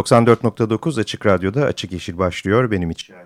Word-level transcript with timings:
94.9 0.00 1.00
Açık 1.00 1.26
Radyo'da 1.26 1.64
Açık 1.64 1.92
Yeşil 1.92 2.18
başlıyor. 2.18 2.70
Benim 2.70 2.90
için. 2.90 3.16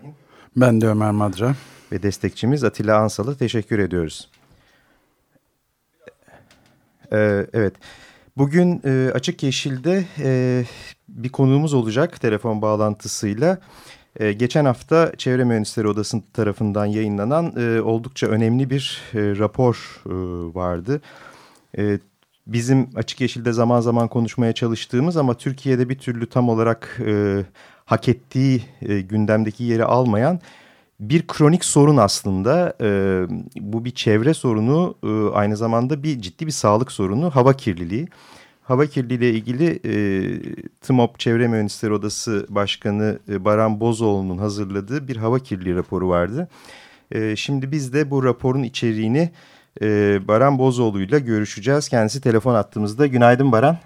Ben 0.56 0.80
de 0.80 0.86
Ömer 0.86 1.10
Madra. 1.10 1.54
Ve 1.92 2.02
destekçimiz 2.02 2.64
Atilla 2.64 2.98
Ansal'a 2.98 3.34
teşekkür 3.34 3.78
ediyoruz. 3.78 4.30
Ee, 7.12 7.46
evet. 7.52 7.74
Bugün 8.36 8.80
e, 8.84 9.10
Açık 9.14 9.42
Yeşil'de 9.42 10.04
e, 10.18 10.64
bir 11.08 11.28
konuğumuz 11.28 11.74
olacak 11.74 12.20
telefon 12.20 12.62
bağlantısıyla. 12.62 13.58
E, 14.20 14.32
geçen 14.32 14.64
hafta 14.64 15.12
Çevre 15.16 15.44
Mühendisleri 15.44 15.88
Odası 15.88 16.22
tarafından 16.32 16.86
yayınlanan 16.86 17.52
e, 17.56 17.80
oldukça 17.80 18.26
önemli 18.26 18.70
bir 18.70 19.02
e, 19.14 19.18
rapor 19.38 20.02
e, 20.06 20.10
vardı. 20.54 21.00
E, 21.78 21.98
bizim 22.46 22.90
Açık 22.94 23.20
Yeşil'de 23.20 23.52
zaman 23.52 23.80
zaman 23.80 24.08
konuşmaya 24.08 24.52
çalıştığımız 24.52 25.16
ama 25.16 25.34
Türkiye'de 25.34 25.88
bir 25.88 25.98
türlü 25.98 26.26
tam 26.26 26.48
olarak 26.48 27.00
e, 27.06 27.44
hak 27.84 28.08
ettiği 28.08 28.62
e, 28.82 29.00
gündemdeki 29.00 29.64
yeri 29.64 29.84
almayan 29.84 30.40
bir 31.00 31.26
kronik 31.26 31.64
sorun 31.64 31.96
aslında. 31.96 32.76
E, 32.80 32.88
bu 33.56 33.84
bir 33.84 33.90
çevre 33.90 34.34
sorunu 34.34 34.94
e, 35.02 35.34
aynı 35.34 35.56
zamanda 35.56 36.02
bir 36.02 36.20
ciddi 36.20 36.46
bir 36.46 36.52
sağlık 36.52 36.92
sorunu 36.92 37.30
hava 37.30 37.52
kirliliği. 37.52 38.08
Hava 38.62 38.86
kirliliği 38.86 39.18
ile 39.18 39.30
ilgili 39.30 39.80
e, 39.84 39.94
TMOP 40.80 41.18
Çevre 41.18 41.48
Mühendisleri 41.48 41.92
Odası 41.92 42.46
Başkanı 42.48 43.18
e, 43.28 43.44
Baran 43.44 43.80
Bozoğlu'nun 43.80 44.38
hazırladığı 44.38 45.08
bir 45.08 45.16
hava 45.16 45.38
kirliliği 45.38 45.74
raporu 45.74 46.08
vardı. 46.08 46.48
E, 47.10 47.36
şimdi 47.36 47.72
biz 47.72 47.92
de 47.92 48.10
bu 48.10 48.24
raporun 48.24 48.62
içeriğini 48.62 49.30
e, 49.82 50.18
Baran 50.28 50.58
Bozoğlu 50.58 51.00
ile 51.00 51.18
görüşeceğiz. 51.18 51.88
Kendisi 51.88 52.20
telefon 52.20 52.54
attığımızda. 52.54 53.06
Günaydın 53.06 53.52
Baran. 53.52 53.76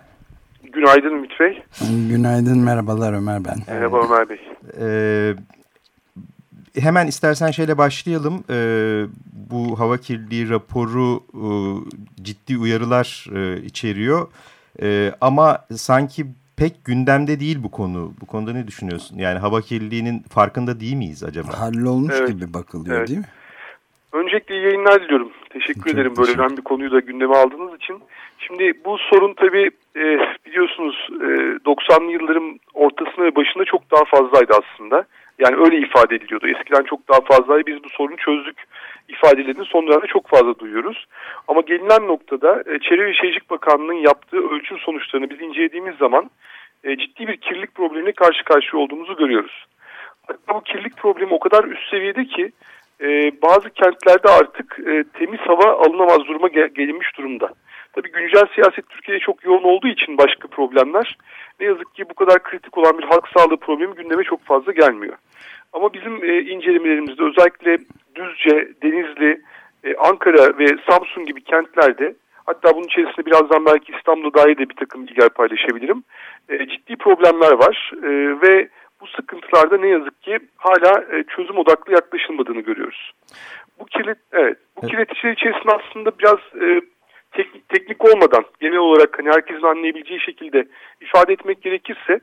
Günaydın 0.73 1.11
Ümit 1.11 1.41
Bey. 1.41 1.63
Günaydın, 2.11 2.59
merhabalar 2.59 3.13
Ömer 3.13 3.45
ben. 3.45 3.57
Merhaba 3.69 4.05
Ömer 4.05 4.29
Bey. 4.29 4.39
Ee, 4.81 5.35
hemen 6.81 7.07
istersen 7.07 7.51
şeyle 7.51 7.79
başlayalım. 7.79 8.45
Ee, 8.51 9.05
bu 9.51 9.79
hava 9.81 9.97
kirliliği 9.97 10.51
raporu 10.51 11.23
e, 11.35 11.49
ciddi 12.23 12.59
uyarılar 12.59 13.27
e, 13.35 13.63
içeriyor. 13.63 14.29
E, 14.83 15.13
ama 15.21 15.67
sanki 15.77 16.27
pek 16.57 16.85
gündemde 16.85 17.41
değil 17.41 17.63
bu 17.63 17.71
konu. 17.71 18.13
Bu 18.21 18.27
konuda 18.27 18.53
ne 18.53 18.67
düşünüyorsun? 18.67 19.19
Yani 19.19 19.39
hava 19.39 19.61
kirliliğinin 19.61 20.23
farkında 20.23 20.81
değil 20.81 20.95
miyiz 20.95 21.25
acaba? 21.25 21.61
Hallolmuş 21.61 22.15
evet. 22.19 22.29
gibi 22.29 22.55
bakılıyor 22.55 22.97
evet. 22.99 23.09
değil 23.09 23.19
mi? 23.19 23.27
Öncelikle 24.13 24.55
iyi 24.55 24.65
yayınlar 24.65 25.03
diliyorum. 25.03 25.33
Teşekkür 25.51 25.81
Çok 25.81 25.95
ederim 25.95 26.15
böyle 26.17 26.33
önemli 26.33 26.57
bir 26.57 26.63
konuyu 26.63 26.93
da 26.93 27.01
gündeme 27.01 27.35
aldığınız 27.37 27.75
için. 27.75 28.03
Şimdi 28.39 28.73
bu 28.85 28.99
sorun 28.99 29.35
tabii 29.35 29.71
e, 29.97 30.19
biliyorsunuz 30.47 31.09
e, 31.11 31.25
90'lı 31.67 32.13
yılların 32.13 32.61
ortasında 32.75 33.25
ve 33.25 33.37
başında 33.37 33.65
çok 33.65 33.91
daha 33.91 34.05
fazlaydı 34.05 34.53
aslında. 34.63 35.05
Yani 35.39 35.57
öyle 35.57 35.79
ifade 35.79 36.15
ediliyordu. 36.15 36.49
Eskiden 36.49 36.83
çok 36.83 37.09
daha 37.09 37.21
fazlaydı. 37.21 37.67
Biz 37.67 37.85
bu 37.85 37.89
sorunu 37.89 38.17
çözdük 38.17 38.65
ifadelerini 39.09 39.65
son 39.65 39.87
dönemde 39.87 40.07
çok 40.07 40.29
fazla 40.29 40.59
duyuyoruz. 40.59 41.07
Ama 41.49 41.61
gelinen 41.61 42.09
noktada 42.09 42.61
e, 42.67 42.79
Çevre 42.79 43.07
ve 43.07 43.15
Şehircilik 43.15 43.51
Bakanlığı'nın 43.51 43.93
yaptığı 43.93 44.49
ölçüm 44.49 44.79
sonuçlarını 44.79 45.31
biz 45.31 45.41
incelediğimiz 45.41 45.97
zaman 45.97 46.31
e, 46.85 46.97
ciddi 46.97 47.29
bir 47.29 47.37
kirlilik 47.37 47.75
problemine 47.75 48.13
karşı 48.13 48.45
karşıya 48.45 48.83
olduğumuzu 48.83 49.17
görüyoruz. 49.17 49.67
Hatta 50.27 50.55
bu 50.55 50.61
kirlilik 50.61 50.97
problemi 50.97 51.35
o 51.35 51.39
kadar 51.39 51.65
üst 51.65 51.91
seviyede 51.91 52.25
ki 52.25 52.53
e, 53.01 53.33
bazı 53.43 53.71
kentlerde 53.71 54.29
artık 54.29 54.79
e, 54.87 55.05
temiz 55.19 55.41
hava 55.41 55.73
alınamaz 55.73 56.19
duruma 56.19 56.49
gel 56.49 56.69
gelinmiş 56.69 57.19
durumda. 57.19 57.51
Tabii 57.93 58.13
güncel 58.13 58.45
siyaset 58.55 58.89
Türkiye'de 58.89 59.21
çok 59.21 59.45
yoğun 59.45 59.63
olduğu 59.63 59.89
için 59.89 60.19
başka 60.19 60.49
problemler 60.49 61.19
ne 61.61 61.67
yazık 61.67 61.95
ki 61.95 62.05
bu 62.11 62.15
kadar 62.15 62.43
kritik 62.43 62.79
olan 62.79 62.99
bir 62.99 63.05
halk 63.05 63.29
sağlığı 63.37 63.57
problemi 63.57 63.95
gündeme 63.95 64.23
çok 64.23 64.45
fazla 64.45 64.73
gelmiyor. 64.73 65.17
Ama 65.73 65.93
bizim 65.93 66.25
e, 66.25 66.41
incelemelerimizde 66.41 67.23
özellikle 67.23 67.79
Düzce, 68.15 68.69
Denizli, 68.83 69.41
e, 69.85 69.97
Ankara 69.97 70.59
ve 70.59 70.67
Samsun 70.91 71.27
gibi 71.27 71.45
kentlerde 71.45 72.15
hatta 72.47 72.75
bunun 72.75 72.87
içerisinde 72.87 73.27
birazdan 73.27 73.67
belki 73.67 73.93
İstanbul'da 73.93 74.43
dair 74.43 74.59
de 74.59 74.69
bir 74.69 74.77
takım 74.77 75.07
bilgiler 75.07 75.29
paylaşabilirim. 75.29 76.05
E, 76.49 76.69
ciddi 76.69 76.97
problemler 76.97 77.53
var 77.53 77.93
e, 78.03 78.11
ve 78.43 78.69
sıkıntılarda 79.21 79.77
ne 79.77 79.89
yazık 79.89 80.23
ki 80.23 80.39
hala 80.57 81.05
e, 81.13 81.25
çözüm 81.37 81.59
odaklı 81.59 81.93
yaklaşılmadığını 81.93 82.61
görüyoruz. 82.61 83.13
Bu 83.79 83.85
kilit, 83.85 84.19
evet, 84.33 84.59
bu 84.77 84.87
kirleticiler 84.87 85.33
içerisinde 85.33 85.73
aslında 85.73 86.19
biraz 86.19 86.39
e, 86.63 86.81
teknik, 87.33 87.69
teknik 87.69 88.05
olmadan 88.05 88.45
genel 88.61 88.79
olarak 88.79 89.19
hani 89.19 89.29
herkesin 89.29 89.63
anlayabileceği 89.63 90.21
şekilde 90.21 90.69
ifade 91.01 91.33
etmek 91.33 91.63
gerekirse 91.63 92.21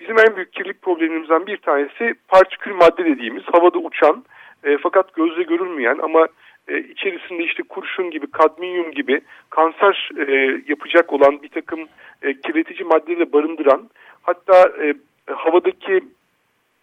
bizim 0.00 0.18
en 0.18 0.36
büyük 0.36 0.52
kirlilik 0.52 0.82
problemimizden 0.82 1.46
bir 1.46 1.56
tanesi 1.56 2.14
partikül 2.28 2.74
madde 2.74 3.04
dediğimiz 3.04 3.42
havada 3.52 3.78
uçan 3.78 4.24
e, 4.64 4.78
fakat 4.78 5.14
gözle 5.14 5.42
görülmeyen 5.42 5.98
ama 6.02 6.28
e, 6.68 6.78
içerisinde 6.78 7.44
işte 7.44 7.62
kurşun 7.62 8.10
gibi, 8.10 8.30
kadmiyum 8.30 8.90
gibi 8.90 9.20
kanser 9.50 10.10
e, 10.18 10.60
yapacak 10.68 11.12
olan 11.12 11.42
bir 11.42 11.48
takım 11.48 11.80
e, 12.22 12.40
kirletici 12.40 12.84
maddeleri 12.84 13.32
barındıran 13.32 13.90
hatta 14.22 14.72
e, 14.82 14.94
havadaki 15.34 16.00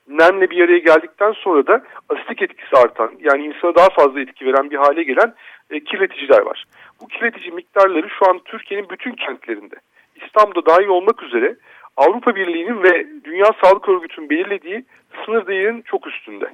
nemle 0.08 0.50
bir 0.50 0.64
araya 0.64 0.78
geldikten 0.78 1.32
sonra 1.32 1.68
da 1.68 1.84
asitik 2.10 2.42
etkisi 2.42 2.78
artan 2.78 3.12
yani 3.20 3.46
insana 3.46 3.76
daha 3.76 3.90
fazla 3.90 4.20
etki 4.20 4.46
veren 4.46 4.70
bir 4.70 4.76
hale 4.76 5.04
gelen 5.04 5.34
e, 5.70 5.80
kirleticiler 5.80 6.42
var. 6.42 6.66
Bu 7.02 7.08
kirletici 7.08 7.52
miktarları 7.52 8.10
şu 8.10 8.30
an 8.30 8.40
Türkiye'nin 8.46 8.90
bütün 8.90 9.12
kentlerinde 9.12 9.76
İstanbul'da 10.16 10.66
dahil 10.66 10.88
olmak 10.88 11.24
üzere 11.24 11.56
Avrupa 11.98 12.36
Birliği'nin 12.36 12.84
ve 12.84 13.08
Dünya 13.24 13.50
Sağlık 13.64 13.90
Örgütü'nün 13.90 14.30
belirlediği 14.30 14.86
sınır 15.26 15.48
değerinin 15.48 15.82
çok 15.82 16.08
üstünde. 16.08 16.50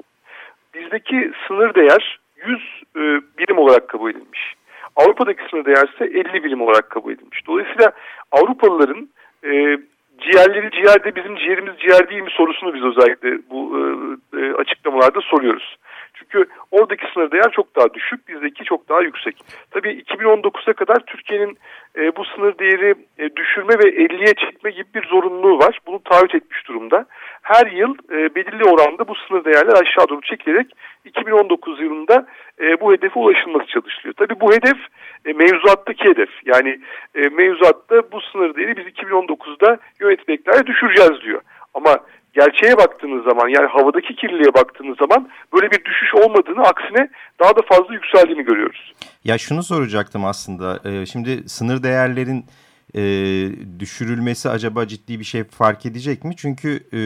Bizdeki 0.73 1.31
sınır 1.47 1.75
değer 1.75 2.19
100 2.45 2.59
e, 2.95 2.99
birim 3.37 3.57
olarak 3.57 3.89
kabul 3.89 4.09
edilmiş. 4.09 4.53
Avrupa'daki 4.95 5.43
sınır 5.49 5.65
değer 5.65 5.87
ise 5.95 6.05
50 6.05 6.43
birim 6.43 6.61
olarak 6.61 6.89
kabul 6.89 7.11
edilmiş. 7.11 7.47
Dolayısıyla 7.47 7.91
Avrupalıların 8.31 9.09
e, 9.43 9.77
ciğerleri 10.21 10.71
ciğerde 10.71 11.15
bizim 11.15 11.35
ciğerimiz 11.35 11.79
ciğer 11.79 12.09
değil 12.09 12.21
mi 12.21 12.31
sorusunu 12.31 12.73
biz 12.73 12.83
özellikle 12.83 13.29
bu 13.49 13.77
e, 13.77 13.81
e, 14.39 14.53
açıklamalarda 14.53 15.21
soruyoruz. 15.21 15.75
Çünkü 16.21 16.49
oradaki 16.71 17.05
sınır 17.13 17.31
değer 17.31 17.51
çok 17.51 17.75
daha 17.75 17.93
düşük, 17.93 18.27
bizdeki 18.27 18.63
çok 18.63 18.89
daha 18.89 19.01
yüksek. 19.01 19.35
Tabii 19.71 19.89
2019'a 19.89 20.73
kadar 20.73 20.99
Türkiye'nin 21.07 21.57
e, 21.97 22.15
bu 22.15 22.25
sınır 22.25 22.57
değeri 22.57 22.95
e, 23.17 23.35
düşürme 23.35 23.73
ve 23.73 23.83
50'ye 23.83 24.33
çekme 24.33 24.71
gibi 24.71 24.87
bir 24.95 25.07
zorunluluğu 25.07 25.59
var. 25.59 25.79
Bunu 25.87 26.03
taahhüt 26.03 26.35
etmiş 26.35 26.67
durumda. 26.67 27.05
Her 27.41 27.71
yıl 27.71 27.95
e, 28.11 28.35
belirli 28.35 28.63
oranda 28.63 29.07
bu 29.07 29.15
sınır 29.15 29.45
değerler 29.45 29.73
aşağı 29.81 30.09
doğru 30.09 30.21
çekilerek 30.21 30.67
2019 31.05 31.81
yılında 31.81 32.27
e, 32.61 32.81
bu 32.81 32.93
hedefe 32.93 33.19
ulaşılması 33.19 33.67
çalışılıyor. 33.67 34.13
Tabii 34.13 34.39
bu 34.39 34.51
hedef 34.53 34.77
e, 35.25 35.33
mevzuattaki 35.33 36.05
hedef. 36.05 36.29
Yani 36.45 36.79
e, 37.15 37.21
mevzuatta 37.21 38.11
bu 38.11 38.21
sınır 38.21 38.55
değeri 38.55 38.77
biz 38.77 38.85
2019'da 38.85 39.77
yönetmeliklere 39.99 40.65
düşüreceğiz 40.65 41.21
diyor. 41.21 41.41
Ama 41.73 41.97
gerçeğe 42.33 42.77
baktığınız 42.77 43.23
zaman 43.23 43.47
yani 43.47 43.67
havadaki 43.67 44.15
kirliliğe 44.15 44.53
baktığınız 44.53 44.97
zaman 44.97 45.29
böyle 45.53 45.71
bir 45.71 45.85
düşüş 45.85 46.15
olmadığını 46.15 46.61
aksine 46.61 47.09
daha 47.39 47.55
da 47.55 47.61
fazla 47.69 47.93
yükseldiğini 47.93 48.43
görüyoruz. 48.43 48.93
Ya 49.23 49.37
şunu 49.37 49.63
soracaktım 49.63 50.25
aslında. 50.25 50.79
Ee, 50.85 51.05
şimdi 51.05 51.49
sınır 51.49 51.83
değerlerin 51.83 52.45
e, 52.95 53.01
düşürülmesi 53.79 54.49
acaba 54.49 54.87
ciddi 54.87 55.19
bir 55.19 55.23
şey 55.23 55.43
fark 55.43 55.85
edecek 55.85 56.23
mi? 56.23 56.35
Çünkü 56.37 56.79
e, 56.93 56.99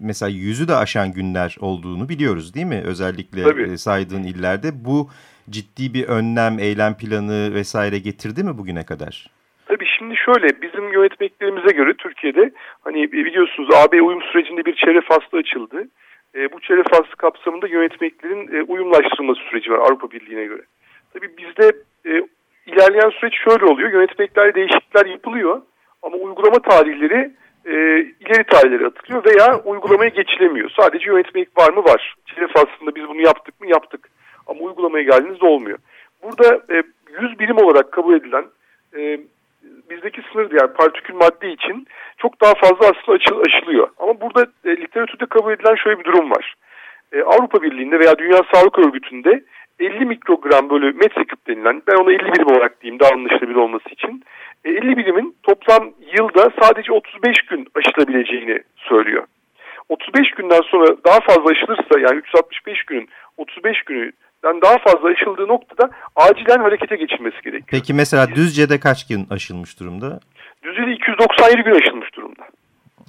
mesela 0.00 0.28
yüzü 0.28 0.68
de 0.68 0.74
aşan 0.74 1.12
günler 1.12 1.56
olduğunu 1.60 2.08
biliyoruz 2.08 2.54
değil 2.54 2.66
mi? 2.66 2.82
Özellikle 2.84 3.72
e, 3.72 3.76
saydığın 3.76 4.22
illerde 4.22 4.84
bu 4.84 5.10
ciddi 5.50 5.94
bir 5.94 6.04
önlem, 6.04 6.58
eylem 6.58 6.96
planı 6.96 7.54
vesaire 7.54 7.98
getirdi 7.98 8.44
mi 8.44 8.58
bugüne 8.58 8.84
kadar? 8.84 9.37
Tabii 9.68 9.86
şimdi 9.98 10.16
şöyle 10.16 10.62
bizim 10.62 10.92
yönetmeklerimize 10.92 11.72
göre 11.76 11.94
Türkiye'de 11.94 12.50
hani 12.84 13.12
biliyorsunuz 13.12 13.68
AB 13.74 14.02
uyum 14.02 14.22
sürecinde 14.22 14.64
bir 14.64 14.74
çevre 14.74 15.00
faslı 15.00 15.38
açıldı. 15.38 15.88
E, 16.34 16.52
bu 16.52 16.60
çevre 16.60 16.82
faslı 16.82 17.16
kapsamında 17.16 17.66
yönetmeklerin 17.66 18.54
e, 18.54 18.62
uyumlaştırılması 18.62 19.40
süreci 19.40 19.70
var 19.70 19.78
Avrupa 19.78 20.10
Birliği'ne 20.10 20.44
göre. 20.44 20.62
Tabii 21.12 21.30
bizde 21.38 21.72
e, 22.06 22.10
ilerleyen 22.66 23.10
süreç 23.10 23.34
şöyle 23.44 23.64
oluyor. 23.64 23.92
Yönetmeklerde 23.92 24.54
değişiklikler 24.54 25.06
yapılıyor 25.06 25.62
ama 26.02 26.16
uygulama 26.16 26.58
tarihleri 26.58 27.30
e, 27.66 27.72
ileri 28.20 28.44
tarihlere 28.44 28.86
atılıyor 28.86 29.24
veya 29.24 29.60
uygulamaya 29.64 30.08
geçilemiyor. 30.08 30.70
Sadece 30.80 31.10
yönetmelik 31.10 31.58
var 31.58 31.72
mı? 31.72 31.84
Var. 31.84 32.14
Çevre 32.26 32.48
faslında 32.48 32.94
biz 32.94 33.08
bunu 33.08 33.20
yaptık 33.20 33.60
mı? 33.60 33.66
Yaptık. 33.70 34.10
Ama 34.46 34.60
uygulamaya 34.60 35.04
geldiğinizde 35.04 35.46
olmuyor. 35.46 35.78
Burada 36.22 36.74
e, 36.74 36.82
100 37.22 37.38
birim 37.38 37.56
olarak 37.56 37.92
kabul 37.92 38.14
edilen 38.14 38.44
e, 38.96 39.20
bizdeki 39.90 40.22
sınır 40.32 40.50
yani 40.60 40.72
partikül 40.72 41.14
madde 41.14 41.52
için 41.52 41.86
çok 42.18 42.40
daha 42.40 42.54
fazla 42.54 42.78
aslında 42.78 43.12
açıl, 43.12 43.40
aşılıyor. 43.46 43.88
Ama 43.98 44.20
burada 44.20 44.46
e, 44.64 44.70
literatürde 44.70 45.26
kabul 45.26 45.52
edilen 45.52 45.74
şöyle 45.74 45.98
bir 45.98 46.04
durum 46.04 46.30
var. 46.30 46.54
E, 47.12 47.22
Avrupa 47.22 47.62
Birliği'nde 47.62 47.98
veya 47.98 48.18
Dünya 48.18 48.40
Sağlık 48.52 48.78
Örgütü'nde 48.78 49.44
50 49.80 50.04
mikrogram 50.04 50.70
bölü 50.70 50.92
metreküp 50.92 51.46
denilen 51.46 51.82
ben 51.88 51.96
ona 51.96 52.12
50 52.12 52.18
birim 52.18 52.46
olarak 52.46 52.82
diyeyim 52.82 53.00
daha 53.00 53.10
anlaşılabilir 53.10 53.56
olması 53.56 53.88
için 53.88 54.24
50 54.64 54.92
e, 54.92 54.96
birimin 54.96 55.36
toplam 55.42 55.90
yılda 56.18 56.50
sadece 56.62 56.92
35 56.92 57.42
gün 57.42 57.68
aşılabileceğini 57.74 58.62
söylüyor. 58.76 59.24
35 59.88 60.30
günden 60.30 60.60
sonra 60.60 60.86
daha 61.04 61.20
fazla 61.20 61.50
aşılırsa 61.50 61.98
yani 61.98 62.16
365 62.16 62.82
günün 62.82 63.08
35 63.36 63.82
gününden 63.82 64.12
daha 64.42 64.78
fazla 64.78 65.08
aşıldığı 65.08 65.48
noktada 65.48 65.90
acilen 66.16 66.58
harekete 66.58 66.96
geçilmesi 66.96 67.36
gerekiyor. 67.36 67.68
Peki 67.70 67.94
mesela 67.94 68.28
Düzce'de 68.28 68.80
kaç 68.80 69.06
gün 69.06 69.26
aşılmış 69.30 69.80
durumda? 69.80 70.20
Düzce'de 70.62 70.92
297 70.92 71.62
gün 71.62 71.74
aşılmış 71.74 72.14
durumda. 72.14 72.42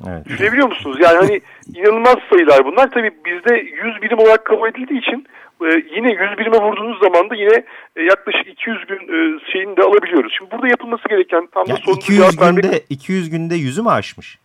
Evet. 0.08 0.26
Düşünebiliyor 0.26 0.68
musunuz? 0.68 0.98
Yani 1.02 1.18
hani 1.18 1.42
inanılmaz 1.76 2.16
sayılar 2.30 2.66
bunlar. 2.66 2.92
Tabii 2.92 3.12
bizde 3.26 3.56
100 3.56 4.02
birim 4.02 4.20
olarak 4.20 4.46
kabul 4.46 4.70
edildiği 4.70 5.00
için 5.00 5.28
e, 5.62 5.68
yine 5.96 6.12
100 6.12 6.38
birime 6.38 6.58
vurduğunuz 6.58 7.00
zaman 7.00 7.30
da 7.30 7.36
yine 7.36 7.64
e, 7.96 8.02
yaklaşık 8.04 8.48
200 8.48 8.86
gün 8.86 8.98
e, 8.98 9.40
şeyini 9.52 9.78
de 9.78 9.82
alabiliyoruz. 9.82 10.34
Şimdi 10.38 10.52
burada 10.52 10.68
yapılması 10.68 11.10
gereken 11.10 11.48
tam 11.54 11.66
da 11.66 11.70
yani 11.70 11.80
sorunun 11.80 12.00
200 12.00 12.38
günde, 12.38 12.46
vermek... 12.46 12.86
200 12.90 13.30
günde 13.30 13.56
yüzü 13.56 13.82
mü 13.82 13.90
aşmış? 13.90 14.38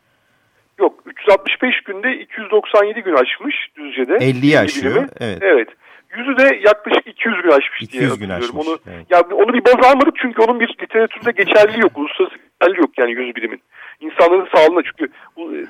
Yok 0.78 1.02
365 1.06 1.80
günde 1.80 2.16
297 2.18 3.00
gün 3.00 3.14
aşmış 3.14 3.56
Düzce'de. 3.76 4.12
50'yi 4.12 4.58
aşıyor. 4.58 5.08
Evet. 5.20 5.38
Evet. 5.40 5.68
Yüzü 6.16 6.36
de 6.36 6.60
yaklaşık 6.66 7.06
200 7.06 7.42
gün 7.42 7.50
aşmış 7.50 7.82
200 7.82 7.90
diye 7.92 8.26
gün 8.26 8.34
aşmış. 8.34 8.66
Onu, 8.66 8.78
evet. 8.86 9.06
yani 9.10 9.34
onu 9.34 9.52
bir 9.52 9.64
baz 9.64 9.90
almadık 9.90 10.14
çünkü 10.22 10.42
onun 10.42 10.60
bir 10.60 10.68
literatürde 10.82 11.30
geçerliliği 11.30 11.82
yok. 11.82 11.98
Uluslararası 11.98 12.36
geçerliliği 12.36 12.80
yok 12.80 12.98
yani 12.98 13.12
yüz 13.12 13.36
birimin. 13.36 13.60
İnsanların 14.00 14.48
sağlığına 14.54 14.82
çünkü 14.82 15.12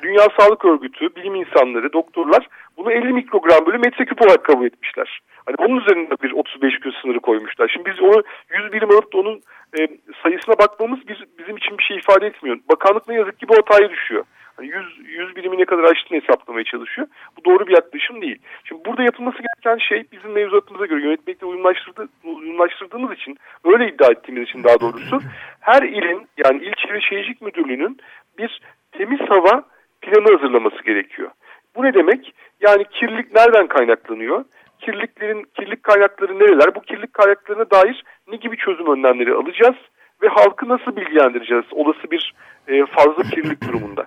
Dünya 0.03 0.27
Sağlık 0.39 0.65
Örgütü, 0.65 1.17
bilim 1.17 1.35
insanları, 1.35 1.93
doktorlar 1.93 2.49
bunu 2.77 2.93
50 2.93 3.13
mikrogram 3.13 3.67
bölü 3.67 3.79
metreküp 3.79 4.23
olarak 4.23 4.45
kabul 4.45 4.67
etmişler. 4.67 5.21
Hani 5.47 5.57
onun 5.59 5.81
üzerinde 5.81 6.15
bir 6.23 6.33
35 6.33 6.81
gün 6.81 6.95
sınırı 7.03 7.21
koymuşlar. 7.21 7.69
Şimdi 7.69 7.91
biz 7.91 8.01
onu 8.01 8.23
100 8.51 8.73
birim 8.73 8.91
alıp 8.91 9.13
da 9.13 9.19
onun 9.19 9.41
e, 9.79 9.89
sayısına 10.23 10.59
bakmamız 10.59 10.99
biz, 11.09 11.17
bizim 11.39 11.57
için 11.57 11.79
bir 11.79 11.85
şey 11.85 11.97
ifade 11.97 12.27
etmiyor. 12.27 12.59
Bakanlık 12.71 13.09
ne 13.09 13.15
yazık 13.15 13.41
ki 13.41 13.49
bu 13.49 13.57
hataya 13.57 13.91
düşüyor. 13.91 14.25
Hani 14.65 14.73
100, 14.73 14.99
100 15.05 15.37
birimi 15.37 15.59
ne 15.59 15.65
kadar 15.65 15.85
aştığını 15.85 16.21
hesaplamaya 16.21 16.65
çalışıyor. 16.65 17.09
Bu 17.37 17.45
doğru 17.45 17.67
bir 17.67 17.73
yaklaşım 17.73 18.23
değil. 18.23 18.39
Şimdi 18.65 18.85
burada 18.85 19.03
yapılması 19.03 19.39
gereken 19.39 19.87
şey 19.89 20.05
bizim 20.13 20.33
mevzuatımıza 20.33 20.87
göre 20.87 21.03
yönetmekle 21.03 21.47
uyumlaştırdı, 21.47 22.09
uyumlaştırdığımız 22.25 23.13
için, 23.13 23.37
öyle 23.65 23.89
iddia 23.89 24.11
ettiğimiz 24.11 24.49
için 24.49 24.65
daha 24.65 24.81
doğrusu 24.81 25.21
her 25.61 25.83
ilin 25.83 26.27
yani 26.45 26.63
İl 26.63 26.73
Çevre 26.73 27.01
Şehircilik 27.01 27.43
Müdürlüğü'nün 27.43 27.99
bir 28.39 28.61
temiz 28.93 29.21
hava 29.21 29.65
planı 30.03 30.37
hazırlaması 30.37 30.83
gerekiyor. 30.85 31.31
Bu 31.77 31.83
ne 31.83 31.95
demek? 31.95 32.35
Yani 32.61 32.85
kirlilik 32.85 33.35
nereden 33.35 33.67
kaynaklanıyor? 33.67 34.45
Kirliliklerin 34.79 35.43
kirlilik 35.55 35.83
kaynakları 35.83 36.39
nereler? 36.39 36.75
Bu 36.75 36.81
kirlilik 36.81 37.15
kaynaklarına 37.15 37.71
dair 37.71 38.05
ne 38.29 38.37
gibi 38.37 38.57
çözüm 38.57 38.87
önlemleri 38.87 39.33
alacağız 39.33 39.77
ve 40.23 40.29
halkı 40.29 40.69
nasıl 40.69 40.97
bilgilendireceğiz 40.97 41.65
olası 41.71 42.11
bir 42.11 42.35
e, 42.69 42.87
fazla 42.87 43.23
kirlilik 43.23 43.69
durumunda? 43.69 44.07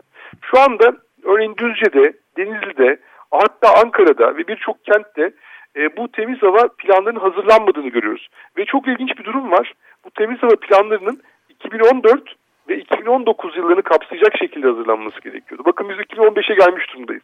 Şu 0.51 0.59
anda 0.59 0.91
örneğin 1.23 1.55
Düzce'de, 1.57 2.13
Denizli'de, 2.37 2.99
hatta 3.31 3.81
Ankara'da 3.83 4.37
ve 4.37 4.47
birçok 4.47 4.85
kentte 4.85 5.31
e, 5.75 5.97
bu 5.97 6.11
temiz 6.11 6.41
hava 6.41 6.67
planlarının 6.77 7.19
hazırlanmadığını 7.19 7.89
görüyoruz. 7.89 8.27
Ve 8.57 8.65
çok 8.65 8.87
ilginç 8.87 9.17
bir 9.17 9.23
durum 9.23 9.51
var. 9.51 9.73
Bu 10.05 10.11
temiz 10.11 10.43
hava 10.43 10.55
planlarının 10.55 11.21
2014 11.49 12.35
ve 12.69 12.77
2019 12.77 13.57
yıllarını 13.57 13.81
kapsayacak 13.81 14.37
şekilde 14.39 14.67
hazırlanması 14.67 15.21
gerekiyordu. 15.21 15.63
Bakın 15.65 15.89
biz 15.89 15.97
2015'e 15.97 16.55
gelmiş 16.55 16.93
durumdayız. 16.93 17.23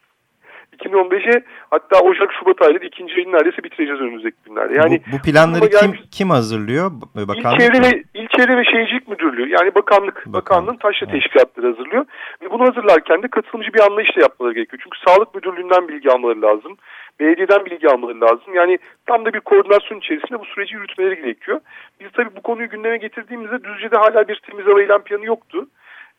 2015'e 0.73 1.43
hatta 1.69 1.99
Ocak 1.99 2.33
Şubat 2.39 2.61
ayları 2.61 2.85
ikinci 2.85 3.15
ayını 3.15 3.31
neredeyse 3.31 3.63
bitireceğiz 3.63 4.01
önümüzdeki 4.01 4.37
günlerde. 4.45 4.73
Yani 4.77 5.01
bu, 5.07 5.17
bu 5.17 5.21
planları 5.21 5.69
kim 5.69 5.93
kim 6.11 6.29
hazırlıyor? 6.29 6.91
Bakanlık 7.15 7.61
İl 7.61 7.67
Çevre 7.67 7.81
ve 7.81 8.03
İl 8.13 8.27
Çevre 8.27 8.57
ve 8.57 8.63
Şehircilik 8.65 9.07
Müdürlüğü 9.07 9.49
yani 9.49 9.75
bakanlık 9.75 10.15
Bakan. 10.15 10.33
bakanlığın 10.33 10.77
taşra 10.77 11.05
evet. 11.05 11.11
teşkilatları 11.11 11.67
hazırlıyor 11.67 12.05
ve 12.41 12.51
bunu 12.51 12.63
hazırlarken 12.63 13.23
de 13.23 13.27
katılımcı 13.27 13.73
bir 13.73 13.79
anlayışla 13.79 14.21
yapmaları 14.21 14.53
gerekiyor. 14.53 14.81
Çünkü 14.83 14.99
Sağlık 15.05 15.35
Müdürlüğü'nden 15.35 15.87
bilgi 15.87 16.11
almaları 16.11 16.41
lazım. 16.41 16.77
Belediyeden 17.19 17.65
bilgi 17.65 17.89
almaları 17.89 18.21
lazım. 18.21 18.53
Yani 18.53 18.79
tam 19.05 19.25
da 19.25 19.33
bir 19.33 19.39
koordinasyon 19.39 19.99
içerisinde 19.99 20.39
bu 20.39 20.45
süreci 20.45 20.75
yürütmeleri 20.75 21.15
gerekiyor. 21.15 21.59
Biz 21.99 22.07
tabii 22.11 22.35
bu 22.35 22.41
konuyu 22.41 22.69
gündeme 22.69 22.97
getirdiğimizde 22.97 23.63
Düzce'de 23.63 23.97
hala 23.97 24.27
bir 24.27 24.35
temiz 24.35 24.65
hava 24.65 24.81
eylem 24.81 25.01
planı 25.01 25.25
yoktu. 25.25 25.67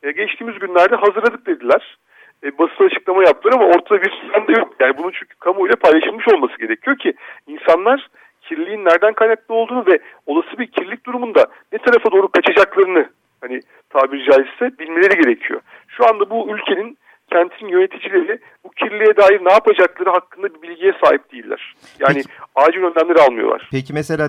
Ee, 0.02 0.10
geçtiğimiz 0.10 0.58
günlerde 0.58 0.96
hazırladık 0.96 1.46
dediler 1.46 1.96
e, 2.44 2.58
basın 2.58 2.84
açıklama 2.84 3.22
yaptılar 3.22 3.54
ama 3.54 3.66
ortada 3.66 4.02
bir 4.02 4.10
plan 4.10 4.54
yok. 4.60 4.74
Yani 4.80 4.98
bunun 4.98 5.10
çünkü 5.10 5.36
kamuoyuyla 5.38 5.76
paylaşılmış 5.76 6.28
olması 6.28 6.58
gerekiyor 6.58 6.98
ki 6.98 7.14
insanlar 7.46 8.08
kirliliğin 8.42 8.84
nereden 8.84 9.12
kaynaklı 9.12 9.54
olduğunu 9.54 9.86
ve 9.86 9.98
olası 10.26 10.58
bir 10.58 10.66
kirlilik 10.66 11.06
durumunda 11.06 11.46
ne 11.72 11.78
tarafa 11.78 12.12
doğru 12.12 12.28
kaçacaklarını 12.28 13.08
hani 13.40 13.60
tabiri 13.90 14.24
caizse 14.24 14.78
bilmeleri 14.78 15.22
gerekiyor. 15.22 15.60
Şu 15.88 16.08
anda 16.08 16.30
bu 16.30 16.48
ülkenin 16.50 16.98
kentin 17.30 17.68
yöneticileri 17.68 18.38
kirliliğe 18.76 19.16
dair 19.16 19.44
ne 19.44 19.52
yapacakları 19.52 20.10
hakkında 20.10 20.54
bir 20.54 20.62
bilgiye 20.62 20.92
sahip 21.04 21.32
değiller. 21.32 21.74
Yani 21.98 22.14
peki, 22.14 22.28
acil 22.54 22.78
önlemleri 22.78 23.18
almıyorlar. 23.18 23.68
Peki 23.72 23.92
mesela 23.92 24.28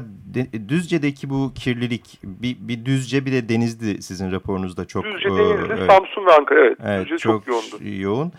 Düzce'deki 0.69 1.29
bu 1.29 1.53
kirlilik 1.63 2.19
bir, 2.23 2.55
bir 2.59 2.85
Düzce 2.85 3.25
bir 3.25 3.31
de 3.31 3.49
Denizli 3.49 4.01
sizin 4.01 4.31
raporunuzda 4.31 4.85
çok... 4.85 5.03
Düzce, 5.03 5.29
Denizli, 5.29 5.73
evet. 5.73 5.91
Samsun 5.91 6.25
ve 6.25 6.33
Ankara 6.33 6.59
evet. 6.59 6.77
evet 6.85 7.05
Düzce 7.05 7.17
çok, 7.17 7.45
çok 7.45 7.47
yoğundu. 7.47 7.89
yoğun. 8.01 8.31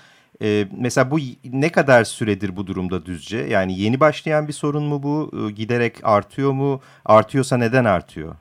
Ee, 0.42 0.64
mesela 0.80 1.10
bu 1.10 1.16
ne 1.52 1.72
kadar 1.72 2.04
süredir 2.04 2.56
bu 2.56 2.66
durumda 2.66 3.06
Düzce? 3.06 3.38
Yani 3.38 3.80
yeni 3.80 4.00
başlayan 4.00 4.48
bir 4.48 4.52
sorun 4.52 4.82
mu 4.82 5.02
bu? 5.02 5.30
Ee, 5.32 5.52
giderek 5.52 5.94
artıyor 6.02 6.52
mu? 6.52 6.80
Artıyorsa 7.04 7.56
neden 7.56 7.84
artıyor? 7.84 8.34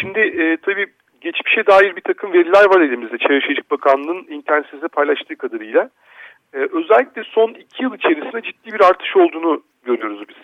Şimdi 0.00 0.18
e, 0.20 0.56
tabii 0.56 0.86
geçmişe 1.20 1.66
dair 1.66 1.96
bir 1.96 2.00
takım 2.00 2.32
veriler 2.32 2.64
var 2.64 2.80
elimizde. 2.80 3.18
Çevre 3.18 3.40
Şehircilik 3.40 3.70
Bakanlığı'nın 3.70 4.26
internet 4.30 4.64
sitesinde 4.64 4.88
paylaştığı 4.88 5.36
kadarıyla. 5.36 5.90
Ee, 6.54 6.58
özellikle 6.72 7.24
son 7.24 7.48
iki 7.48 7.82
yıl 7.82 7.94
içerisinde 7.94 8.42
ciddi 8.42 8.72
bir 8.72 8.80
artış 8.80 9.16
olduğunu 9.16 9.62
görüyoruz 9.84 10.28
biz. 10.28 10.36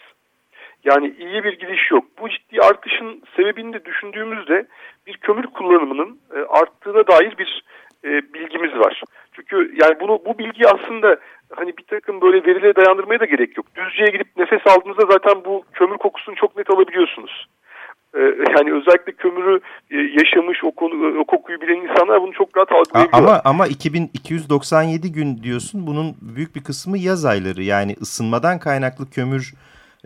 Yani 0.84 1.14
iyi 1.18 1.44
bir 1.44 1.58
gidiş 1.58 1.90
yok. 1.90 2.04
Bu 2.20 2.28
ciddi 2.28 2.60
artışın 2.60 3.22
sebebini 3.36 3.72
de 3.72 3.84
düşündüğümüzde 3.84 4.66
bir 5.06 5.16
kömür 5.16 5.46
kullanımının 5.46 6.18
e, 6.34 6.38
arttığına 6.38 7.06
dair 7.06 7.38
bir 7.38 7.64
e, 8.04 8.08
bilgimiz 8.34 8.78
var. 8.78 9.02
Çünkü 9.32 9.74
yani 9.82 10.00
bunu 10.00 10.20
bu 10.26 10.38
bilgi 10.38 10.68
aslında 10.68 11.16
hani 11.56 11.76
bir 11.76 11.82
takım 11.82 12.20
böyle 12.20 12.44
verilere 12.46 12.76
dayandırmaya 12.76 13.20
da 13.20 13.24
gerek 13.24 13.56
yok. 13.56 13.66
Düzce'ye 13.74 14.10
gidip 14.10 14.36
nefes 14.36 14.66
aldığınızda 14.66 15.06
zaten 15.10 15.44
bu 15.44 15.64
kömür 15.72 15.96
kokusunu 15.96 16.34
çok 16.34 16.56
net 16.56 16.70
alabiliyorsunuz. 16.70 17.46
Ee, 18.14 18.20
yani 18.56 18.72
özellikle 18.72 19.12
kömürü 19.12 19.60
e, 19.90 19.96
yaşamış 19.96 20.64
o 20.64 20.70
konu 20.70 21.18
o 21.18 21.24
kokuyu 21.24 21.60
bilen 21.60 21.88
insanlar 21.88 22.22
bunu 22.22 22.32
çok 22.32 22.56
rahat 22.56 22.72
algılayabiliyorlar. 22.72 23.28
Ama 23.28 23.40
ama 23.44 23.66
2297 23.66 25.12
gün 25.12 25.42
diyorsun. 25.42 25.86
Bunun 25.86 26.14
büyük 26.36 26.56
bir 26.56 26.64
kısmı 26.64 26.98
yaz 26.98 27.24
ayları. 27.24 27.62
Yani 27.62 27.96
ısınmadan 28.00 28.58
kaynaklı 28.58 29.10
kömür 29.10 29.54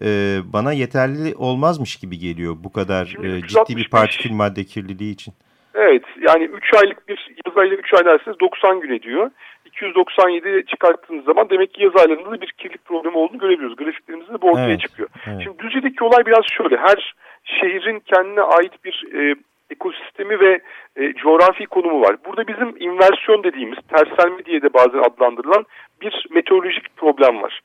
e, 0.03 0.09
bana 0.53 0.73
yeterli 0.73 1.35
olmazmış 1.35 1.97
gibi 1.97 2.19
geliyor 2.19 2.57
bu 2.65 2.73
kadar 2.73 3.17
e, 3.25 3.47
ciddi 3.47 3.77
bir 3.77 3.89
partikül 3.91 4.33
madde 4.33 4.65
kirliliği 4.65 5.13
için. 5.13 5.35
Evet 5.75 6.03
yani 6.29 6.45
3 6.45 6.75
aylık 6.75 7.09
bir 7.09 7.31
yaz 7.47 7.57
ayıyla 7.57 7.77
3 7.77 7.95
ay 7.95 8.05
derseniz 8.05 8.41
90 8.41 8.81
gün 8.81 8.93
ediyor. 8.93 9.31
297 9.65 10.67
çıkarttığınız 10.67 11.25
zaman 11.25 11.51
demek 11.51 11.75
ki 11.75 11.83
yaz 11.83 11.97
aylarında 11.97 12.31
da 12.31 12.41
bir 12.41 12.53
kirlilik 12.59 12.85
problemi 12.85 13.17
olduğunu 13.17 13.39
görebiliyoruz. 13.39 13.77
Grafiklerimizde 13.77 14.33
de 14.33 14.43
bu 14.43 14.51
ortaya 14.51 14.69
evet, 14.69 14.81
çıkıyor. 14.81 15.09
Evet. 15.27 15.41
Şimdi 15.45 15.59
Düzce'deki 15.59 16.05
olay 16.05 16.27
biraz 16.27 16.45
şöyle. 16.57 16.77
Her 16.77 17.15
şehrin 17.61 18.01
kendine 18.01 18.43
ait 18.43 18.85
bir 18.85 19.07
e, 19.15 19.35
ekosistemi 19.71 20.41
ve 20.41 20.61
e, 20.97 21.13
coğrafi 21.13 21.67
konumu 21.67 22.01
var. 22.01 22.17
Burada 22.27 22.47
bizim 22.47 22.75
inversiyon 22.79 23.45
dediğimiz, 23.45 23.79
terselme 23.95 24.45
diye 24.45 24.63
de 24.63 24.75
bazen 24.75 24.99
adlandırılan 24.99 25.67
bir 26.01 26.27
meteorolojik 26.31 26.97
problem 26.97 27.43
var. 27.43 27.61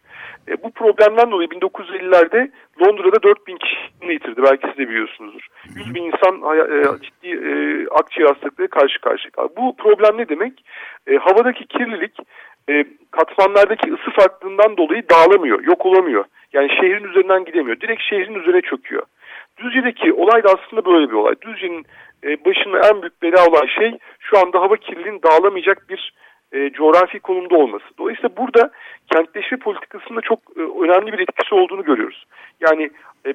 E, 0.48 0.64
bu 0.64 0.72
problemden 0.72 1.32
dolayı 1.32 1.50
1950'lerde 1.50 2.52
Londra'da 2.82 3.24
4000 3.24 3.58
kişi 3.58 3.78
yitirdi. 4.10 4.44
Belki 4.44 4.68
siz 4.68 4.78
de 4.78 4.90
biliyorsunuzdur. 4.90 5.48
100 5.76 5.96
bin 5.96 6.04
insan 6.04 6.36
e, 6.36 6.84
ciddi 7.02 7.30
e, 7.30 7.52
akciğer 7.92 8.28
hastalıkları 8.28 8.68
karşı 8.68 9.02
karşıya 9.02 9.32
kaldı. 9.32 9.54
Bu 9.58 9.76
problem 9.76 10.18
ne 10.18 10.30
demek? 10.30 10.66
E, 11.08 11.16
havadaki 11.16 11.68
kirlilik 11.68 12.18
e, 12.70 12.86
katmanlardaki 13.12 13.94
ısı 13.94 14.12
farklılığından 14.12 14.78
dolayı 14.78 15.10
dağılamıyor, 15.10 15.64
yok 15.64 15.86
olamıyor. 15.86 16.26
Yani 16.54 16.70
şehrin 16.70 17.04
üzerinden 17.04 17.46
gidemiyor. 17.46 17.80
Direkt 17.80 18.02
şehrin 18.02 18.36
üzerine 18.36 18.62
çöküyor. 18.62 19.04
Düzce'deki 19.58 20.14
olay 20.14 20.44
da 20.44 20.50
aslında 20.50 20.86
böyle 20.86 21.10
bir 21.10 21.14
olay. 21.14 21.36
Düzce'nin 21.42 21.86
e, 22.24 22.46
başına 22.46 22.80
en 22.90 23.02
büyük 23.02 23.22
bela 23.22 23.48
olan 23.48 23.66
şey 23.66 23.98
şu 24.20 24.38
anda 24.40 24.62
hava 24.62 24.78
kirliliğinin 24.78 25.22
dağılamayacak 25.22 25.90
bir 25.90 26.14
e, 26.52 26.70
coğrafi 26.70 27.20
konumda 27.20 27.56
olması. 27.56 27.86
Dolayısıyla 27.98 28.38
burada 28.38 28.72
kentleşme 29.14 29.58
politikasında 29.58 30.22
çok 30.22 30.40
e, 30.58 30.60
önemli 30.60 31.14
bir 31.14 31.20
etkisi 31.20 31.56
olduğunu 31.56 31.84
görüyoruz. 31.84 32.26
Yani 32.60 32.90
e, 33.28 33.34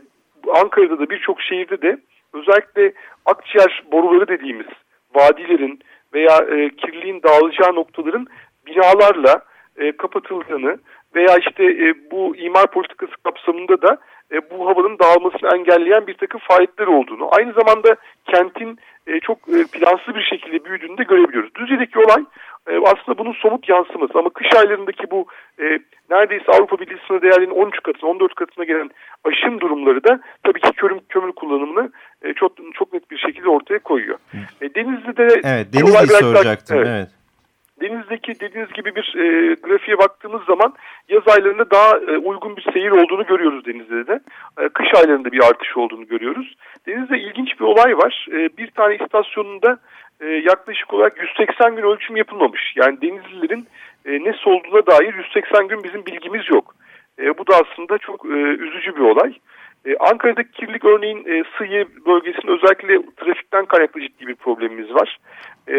Ankara'da 0.55 0.99
da 0.99 1.11
birçok 1.11 1.43
şehirde 1.43 1.83
de 1.83 1.99
özellikle 2.33 2.93
akciğer 3.27 3.83
boruları 3.93 4.29
dediğimiz 4.29 4.67
vadilerin 5.15 5.81
veya 6.15 6.37
e, 6.37 6.71
kirliliğin 6.71 7.23
dağılacağı 7.23 7.75
noktaların 7.75 8.27
binalarla 8.67 9.43
e, 9.77 9.93
kapatıldığını 9.93 10.79
veya 11.15 11.37
işte 11.37 11.65
e, 11.65 11.95
bu 12.11 12.37
imar 12.37 12.67
politikası 12.67 13.13
kapsamında 13.25 13.83
da 13.83 13.99
e, 14.33 14.51
bu 14.51 14.67
havanın 14.69 14.99
dağılmasını 14.99 15.51
engelleyen 15.55 16.07
bir 16.07 16.15
takım 16.15 16.41
faaliyetler 16.49 16.87
olduğunu, 16.87 17.29
aynı 17.33 17.53
zamanda 17.53 17.97
kentin 18.27 18.79
e, 19.07 19.21
çok 19.21 19.39
e, 19.39 19.65
plansız 19.73 20.15
bir 20.15 20.23
şekilde 20.23 20.65
büyüdüğünü 20.65 20.99
de 20.99 21.03
görebiliyoruz. 21.03 21.55
Düzce'deki 21.55 21.99
olay 21.99 22.25
e, 22.69 22.73
aslında 22.79 23.19
bunun 23.19 23.33
somut 23.33 23.69
yansıması 23.69 24.19
ama 24.19 24.31
kış 24.31 24.55
aylarındaki 24.55 25.11
bu 25.11 25.27
e, 25.61 25.65
neredeyse 26.11 26.53
Avrupa 26.53 26.79
Birliği 26.79 26.99
sınır 27.09 27.23
değerlerinin 27.23 27.55
13 27.55 27.83
katına 27.83 28.11
14 28.11 28.35
katına 28.35 28.65
gelen 28.65 28.91
aşım 29.25 29.61
durumları 29.61 30.05
da 30.05 30.21
tabii 30.45 30.61
ki 30.61 30.73
kömür, 30.73 31.01
kömür 31.09 31.33
kullanımını 31.33 31.91
e, 32.23 32.33
çok 32.33 32.53
çok 32.75 32.93
net 32.93 33.11
bir 33.11 33.19
şekilde 33.19 33.49
ortaya 33.49 33.79
koyuyor. 33.79 34.19
E, 34.61 34.75
Denizli'de 34.75 35.41
evet, 35.45 35.73
Denizli'yi 35.73 36.21
soracaktım. 36.21 36.77
Evet. 36.77 36.89
evet. 36.91 37.20
Denizdeki 37.81 38.41
dediğiniz 38.41 38.73
gibi 38.73 38.95
bir 38.95 39.15
e, 39.17 39.55
grafiğe 39.55 39.99
baktığımız 39.99 40.43
zaman 40.45 40.75
yaz 41.09 41.29
aylarında 41.29 41.71
daha 41.71 41.99
e, 41.99 42.19
uygun 42.19 42.57
bir 42.57 42.73
seyir 42.73 42.91
olduğunu 42.91 43.27
görüyoruz 43.27 43.65
denizde 43.65 44.07
de. 44.07 44.21
E, 44.59 44.69
kış 44.69 44.95
aylarında 44.95 45.33
bir 45.33 45.45
artış 45.45 45.77
olduğunu 45.77 46.07
görüyoruz. 46.07 46.55
Denizde 46.87 47.19
ilginç 47.19 47.61
bir 47.61 47.65
olay 47.65 47.97
var. 47.97 48.27
E, 48.33 48.57
bir 48.59 48.71
tane 48.71 48.95
istasyonunda 48.95 49.79
e, 50.21 50.27
yaklaşık 50.27 50.95
olarak 50.95 51.23
180 51.23 51.77
gün 51.77 51.83
ölçüm 51.83 52.17
yapılmamış. 52.17 52.73
Yani 52.77 53.03
denizlilerin 53.03 53.67
e, 54.05 54.25
ne 54.25 54.33
solduğuna 54.33 54.87
dair 54.87 55.15
180 55.15 55.69
gün 55.69 55.85
bizim 55.85 56.07
bilgimiz 56.07 56.51
yok. 56.51 56.75
E, 57.19 57.39
bu 57.39 57.47
da 57.47 57.55
aslında 57.55 57.99
çok 57.99 58.25
e, 58.25 58.39
üzücü 58.39 58.97
bir 58.97 59.01
olay. 59.01 59.35
Ee, 59.87 59.97
Ankara'daki 59.97 60.51
kirlilik 60.51 60.85
örneğin 60.85 61.25
e, 61.27 61.45
Sığıye 61.59 61.87
bölgesinde 62.07 62.53
özellikle 62.53 63.13
trafikten 63.17 63.67
kaynaklı 63.67 64.01
ciddi 64.01 64.27
bir 64.27 64.35
problemimiz 64.35 64.95
var. 64.95 65.19
E, 65.69 65.75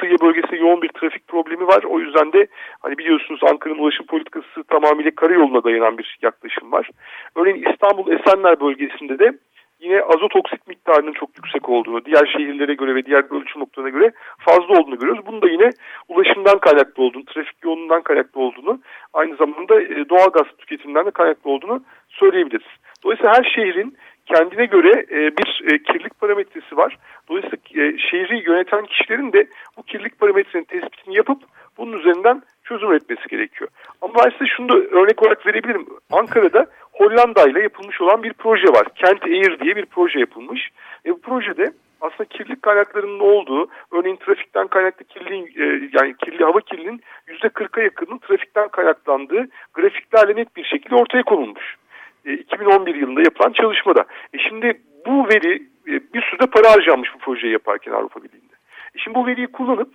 Sığıye 0.00 0.16
bölgesinde 0.22 0.56
yoğun 0.56 0.82
bir 0.82 0.88
trafik 0.88 1.28
problemi 1.28 1.66
var. 1.66 1.82
O 1.82 2.00
yüzden 2.00 2.32
de 2.32 2.46
hani 2.82 2.98
biliyorsunuz 2.98 3.40
Ankara'nın 3.50 3.78
ulaşım 3.78 4.06
politikası 4.06 4.64
tamamıyla 4.64 5.10
karayoluna 5.10 5.64
dayanan 5.64 5.98
bir 5.98 6.18
yaklaşım 6.22 6.72
var. 6.72 6.90
Örneğin 7.36 7.66
İstanbul 7.70 8.12
Esenler 8.12 8.60
bölgesinde 8.60 9.18
de 9.18 9.38
yine 9.80 10.02
azot 10.02 10.36
oksit 10.36 10.68
miktarının 10.68 11.12
çok 11.12 11.30
yüksek 11.36 11.68
olduğunu, 11.68 12.04
diğer 12.04 12.26
şehirlere 12.26 12.74
göre 12.74 12.94
ve 12.94 13.06
diğer 13.06 13.24
ölçüm 13.30 13.62
noktalarına 13.62 13.98
göre 13.98 14.12
fazla 14.38 14.80
olduğunu 14.80 14.98
görüyoruz. 14.98 15.26
Bunun 15.26 15.42
da 15.42 15.48
yine 15.48 15.70
ulaşımdan 16.08 16.58
kaynaklı 16.58 17.02
olduğunu, 17.02 17.24
trafik 17.24 17.64
yoğunluğundan 17.64 18.02
kaynaklı 18.02 18.40
olduğunu, 18.40 18.80
aynı 19.12 19.36
zamanda 19.36 19.80
e, 19.80 20.08
doğal 20.08 20.28
gaz 20.28 20.46
tüketiminden 20.58 21.06
de 21.06 21.10
kaynaklı 21.10 21.50
olduğunu 21.50 21.84
söyleyebiliriz. 22.08 22.66
Dolayısıyla 23.04 23.32
her 23.32 23.44
şehrin 23.54 23.96
kendine 24.26 24.66
göre 24.66 25.06
e, 25.10 25.36
bir 25.36 25.72
e, 25.72 25.82
kirlilik 25.82 26.20
parametresi 26.20 26.76
var. 26.76 26.98
Dolayısıyla 27.28 27.58
e, 27.74 27.98
şehri 27.98 28.50
yöneten 28.50 28.84
kişilerin 28.86 29.32
de 29.32 29.46
bu 29.76 29.82
kirlilik 29.82 30.18
parametresinin 30.18 30.64
tespitini 30.64 31.16
yapıp 31.16 31.42
bunun 31.78 31.98
üzerinden 31.98 32.42
çözüm 32.64 32.90
üretmesi 32.90 33.28
gerekiyor. 33.28 33.70
Ama 34.02 34.14
ben 34.14 34.30
size 34.30 34.46
şunu 34.46 34.68
da 34.68 34.76
örnek 34.76 35.22
olarak 35.22 35.46
verebilirim. 35.46 35.86
Ankara'da 36.12 36.66
Hollanda 36.92 37.48
ile 37.48 37.62
yapılmış 37.62 38.00
olan 38.00 38.22
bir 38.22 38.32
proje 38.32 38.68
var. 38.68 38.86
Kent 38.94 39.24
Air 39.24 39.60
diye 39.60 39.76
bir 39.76 39.86
proje 39.86 40.18
yapılmış. 40.18 40.70
E, 41.06 41.10
bu 41.10 41.20
projede 41.20 41.72
aslında 42.00 42.24
kirlilik 42.24 42.62
kaynaklarının 42.62 43.20
olduğu, 43.20 43.68
örneğin 43.92 44.16
trafikten 44.16 44.66
kaynaklı 44.66 45.04
kirliliğin, 45.04 45.46
e, 45.46 45.90
yani 45.92 46.16
kirli 46.16 46.44
hava 46.44 46.60
kirliliğinin 46.60 47.02
%40'a 47.28 47.82
yakının 47.82 48.18
trafikten 48.18 48.68
kaynaklandığı 48.68 49.48
grafiklerle 49.74 50.36
net 50.36 50.56
bir 50.56 50.64
şekilde 50.64 50.94
ortaya 50.94 51.22
konulmuş. 51.22 51.76
2011 52.24 52.94
e, 52.94 52.98
yılında 52.98 53.20
yapılan 53.20 53.52
çalışmada. 53.52 54.04
E 54.34 54.38
şimdi 54.38 54.80
bu 55.06 55.28
veri 55.28 55.54
e, 55.88 55.92
bir 56.14 56.22
sürü 56.22 56.50
para 56.50 56.72
harcanmış 56.72 57.14
bu 57.14 57.18
projeyi 57.18 57.52
yaparken 57.52 57.92
Avrupa 57.92 58.22
Birliği'nde. 58.22 58.54
E 58.94 58.98
şimdi 58.98 59.14
bu 59.14 59.26
veriyi 59.26 59.46
kullanıp 59.46 59.88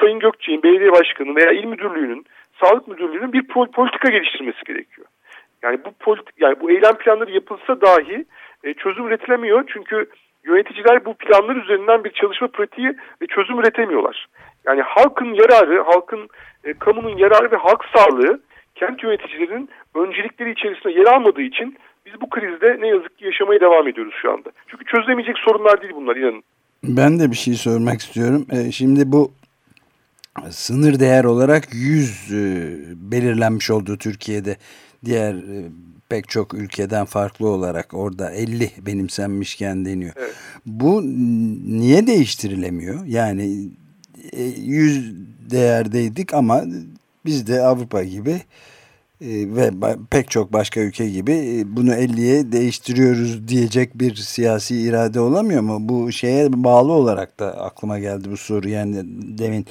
Sayın 0.00 0.18
Gökçe'nin, 0.18 0.62
belediye 0.62 0.92
başkanı 0.92 1.36
veya 1.36 1.52
il 1.52 1.64
müdürlüğünün, 1.64 2.24
sağlık 2.62 2.88
müdürlüğünün 2.88 3.32
bir 3.32 3.46
politika 3.48 4.10
geliştirmesi 4.10 4.64
gerekiyor. 4.66 5.06
Yani 5.62 5.78
bu 5.84 5.92
politik, 5.92 6.34
yani 6.40 6.60
bu 6.60 6.70
eylem 6.70 6.94
planları 6.94 7.30
yapılsa 7.30 7.80
dahi 7.80 8.24
çözüm 8.78 9.06
üretilemiyor 9.06 9.64
çünkü 9.72 10.06
yöneticiler 10.46 11.04
bu 11.04 11.14
planlar 11.14 11.56
üzerinden 11.56 12.04
bir 12.04 12.10
çalışma 12.10 12.48
pratiği 12.48 12.88
ve 13.22 13.26
çözüm 13.26 13.60
üretemiyorlar. 13.60 14.26
Yani 14.66 14.82
halkın 14.82 15.34
yararı, 15.34 15.82
halkın, 15.82 16.28
e, 16.64 16.72
kamunun 16.72 17.16
yararı 17.16 17.50
ve 17.50 17.56
halk 17.56 17.84
sağlığı 17.96 18.40
kent 18.76 19.02
yöneticilerinin 19.02 19.68
öncelikleri 19.94 20.50
içerisinde 20.52 20.92
yer 20.92 21.06
almadığı 21.06 21.42
için 21.42 21.76
biz 22.06 22.20
bu 22.20 22.30
krizde 22.30 22.76
ne 22.80 22.88
yazık 22.88 23.18
ki 23.18 23.24
yaşamaya 23.24 23.60
devam 23.60 23.88
ediyoruz 23.88 24.14
şu 24.22 24.32
anda. 24.32 24.50
Çünkü 24.66 24.84
çözülemeyecek 24.84 25.38
sorunlar 25.38 25.82
değil 25.82 25.92
bunlar 25.96 26.16
inanın. 26.16 26.42
Ben 26.84 27.18
de 27.18 27.30
bir 27.30 27.36
şey 27.36 27.54
sormak 27.54 28.00
istiyorum. 28.00 28.46
Ee, 28.52 28.72
şimdi 28.72 29.12
bu 29.12 29.32
sınır 30.50 31.00
değer 31.00 31.24
olarak 31.24 31.64
100 31.74 32.32
e, 32.32 32.36
belirlenmiş 32.94 33.70
oldu 33.70 33.96
Türkiye'de. 33.98 34.56
Diğer 35.04 35.34
e, 35.34 35.64
pek 36.08 36.28
çok 36.28 36.54
ülkeden 36.54 37.04
farklı 37.04 37.48
olarak 37.48 37.94
orada 37.94 38.30
50 38.30 38.70
benimsenmişken 38.86 39.84
deniyor. 39.84 40.12
Evet. 40.16 40.34
Bu 40.66 41.02
niye 41.66 42.06
değiştirilemiyor? 42.06 43.04
Yani 43.06 43.70
100 44.56 44.98
e, 44.98 45.12
değerdeydik 45.50 46.34
ama 46.34 46.62
biz 47.26 47.46
de 47.46 47.62
Avrupa 47.62 48.02
gibi 48.04 48.42
e, 49.20 49.56
ve 49.56 49.70
pek 50.10 50.30
çok 50.30 50.52
başka 50.52 50.80
ülke 50.80 51.08
gibi 51.08 51.32
e, 51.32 51.76
bunu 51.76 51.94
50'ye 51.94 52.52
değiştiriyoruz 52.52 53.48
diyecek 53.48 53.98
bir 53.98 54.14
siyasi 54.14 54.76
irade 54.80 55.20
olamıyor 55.20 55.62
mu? 55.62 55.76
Bu 55.80 56.12
şeye 56.12 56.64
bağlı 56.64 56.92
olarak 56.92 57.40
da 57.40 57.60
aklıma 57.60 57.98
geldi 57.98 58.30
bu 58.30 58.36
soru. 58.36 58.68
Yani 58.68 59.02
demin 59.38 59.66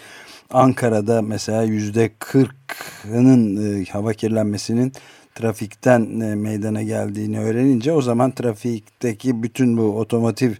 Ankara'da 0.49 1.21
mesela 1.21 1.63
yüzde 1.63 2.07
40'ının 2.19 3.81
e, 3.81 3.85
hava 3.85 4.13
kirlenmesinin 4.13 4.93
trafikten 5.35 6.01
meydana 6.37 6.83
geldiğini 6.83 7.39
öğrenince 7.39 7.91
o 7.91 8.01
zaman 8.01 8.31
trafikteki 8.31 9.43
bütün 9.43 9.77
bu 9.77 9.99
otomotiv 9.99 10.51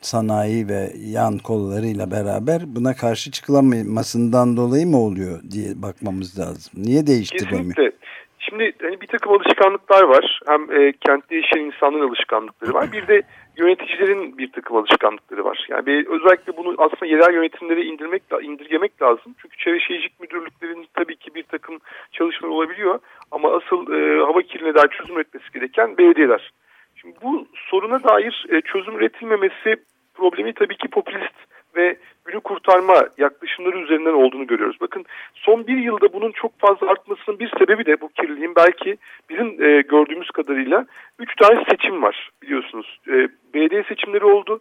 sanayi 0.00 0.68
ve 0.68 0.90
yan 0.96 1.38
kollarıyla 1.38 2.10
beraber 2.10 2.62
buna 2.66 2.94
karşı 2.96 3.30
çıkılamasından 3.30 4.56
dolayı 4.56 4.86
mı 4.86 4.98
oluyor 5.00 5.40
diye 5.50 5.82
bakmamız 5.82 6.38
lazım. 6.38 6.72
Niye 6.76 7.06
değiştiremiyor? 7.06 7.74
Kesinlikle. 7.74 7.92
Şimdi 8.38 8.72
hani 8.82 9.00
bir 9.00 9.06
takım 9.06 9.32
alışkanlıklar 9.32 10.02
var. 10.02 10.40
Hem 10.46 10.62
e, 10.62 10.92
kentte 10.92 11.36
yaşayan 11.36 11.64
insanların 11.64 12.08
alışkanlıkları 12.08 12.74
var. 12.74 12.92
Bir 12.92 13.08
de 13.08 13.22
yöneticilerin 13.56 14.38
bir 14.38 14.52
takım 14.52 14.76
alışkanlıkları 14.76 15.44
var. 15.44 15.66
Yani 15.68 15.86
bir, 15.86 16.06
özellikle 16.06 16.56
bunu 16.56 16.74
aslında 16.78 17.06
yerel 17.06 17.34
yönetimlere 17.34 17.82
indirmek, 17.82 18.22
indirgemek 18.42 19.02
lazım. 19.02 19.34
Çünkü 19.42 19.56
çevre 19.56 19.80
şehircilik 19.80 20.20
müdürlüklerinin 20.20 20.86
tabii 20.94 21.16
ki 21.16 21.34
bir 21.34 21.42
takım 21.42 21.78
çalışmalar 22.12 22.54
olabiliyor. 22.54 22.98
Ama 23.30 23.56
asıl 23.56 23.92
e, 23.92 24.20
hava 24.20 24.42
kirliliğine 24.42 24.74
dair 24.74 24.88
çözüm 24.88 25.16
üretmesi 25.16 25.52
gereken 25.54 25.98
belediyeler. 25.98 26.52
Şimdi 26.96 27.14
bu 27.22 27.46
soruna 27.54 28.04
dair 28.04 28.46
e, 28.48 28.60
çözüm 28.60 28.96
üretilmemesi 28.96 29.76
problemi 30.14 30.52
tabii 30.54 30.76
ki 30.76 30.88
popülist 30.88 31.50
ve 31.76 31.96
günü 32.24 32.40
kurtarma 32.40 33.08
yaklaşımları 33.18 33.78
üzerinden 33.78 34.12
olduğunu 34.12 34.46
görüyoruz. 34.46 34.76
Bakın 34.80 35.04
son 35.34 35.66
bir 35.66 35.78
yılda 35.78 36.12
bunun 36.12 36.32
çok 36.32 36.58
fazla 36.58 36.90
artmasının 36.90 37.38
bir 37.38 37.50
sebebi 37.58 37.86
de 37.86 38.00
bu 38.00 38.08
kirliliğin 38.08 38.56
belki 38.56 38.96
bizim 39.30 39.62
e, 39.64 39.80
gördüğümüz 39.80 40.30
kadarıyla 40.30 40.86
üç 41.18 41.36
tane 41.36 41.64
seçim 41.70 42.02
var 42.02 42.30
biliyorsunuz. 42.42 43.00
E, 43.08 43.28
belediye 43.54 43.82
seçimleri 43.82 44.24
oldu, 44.24 44.60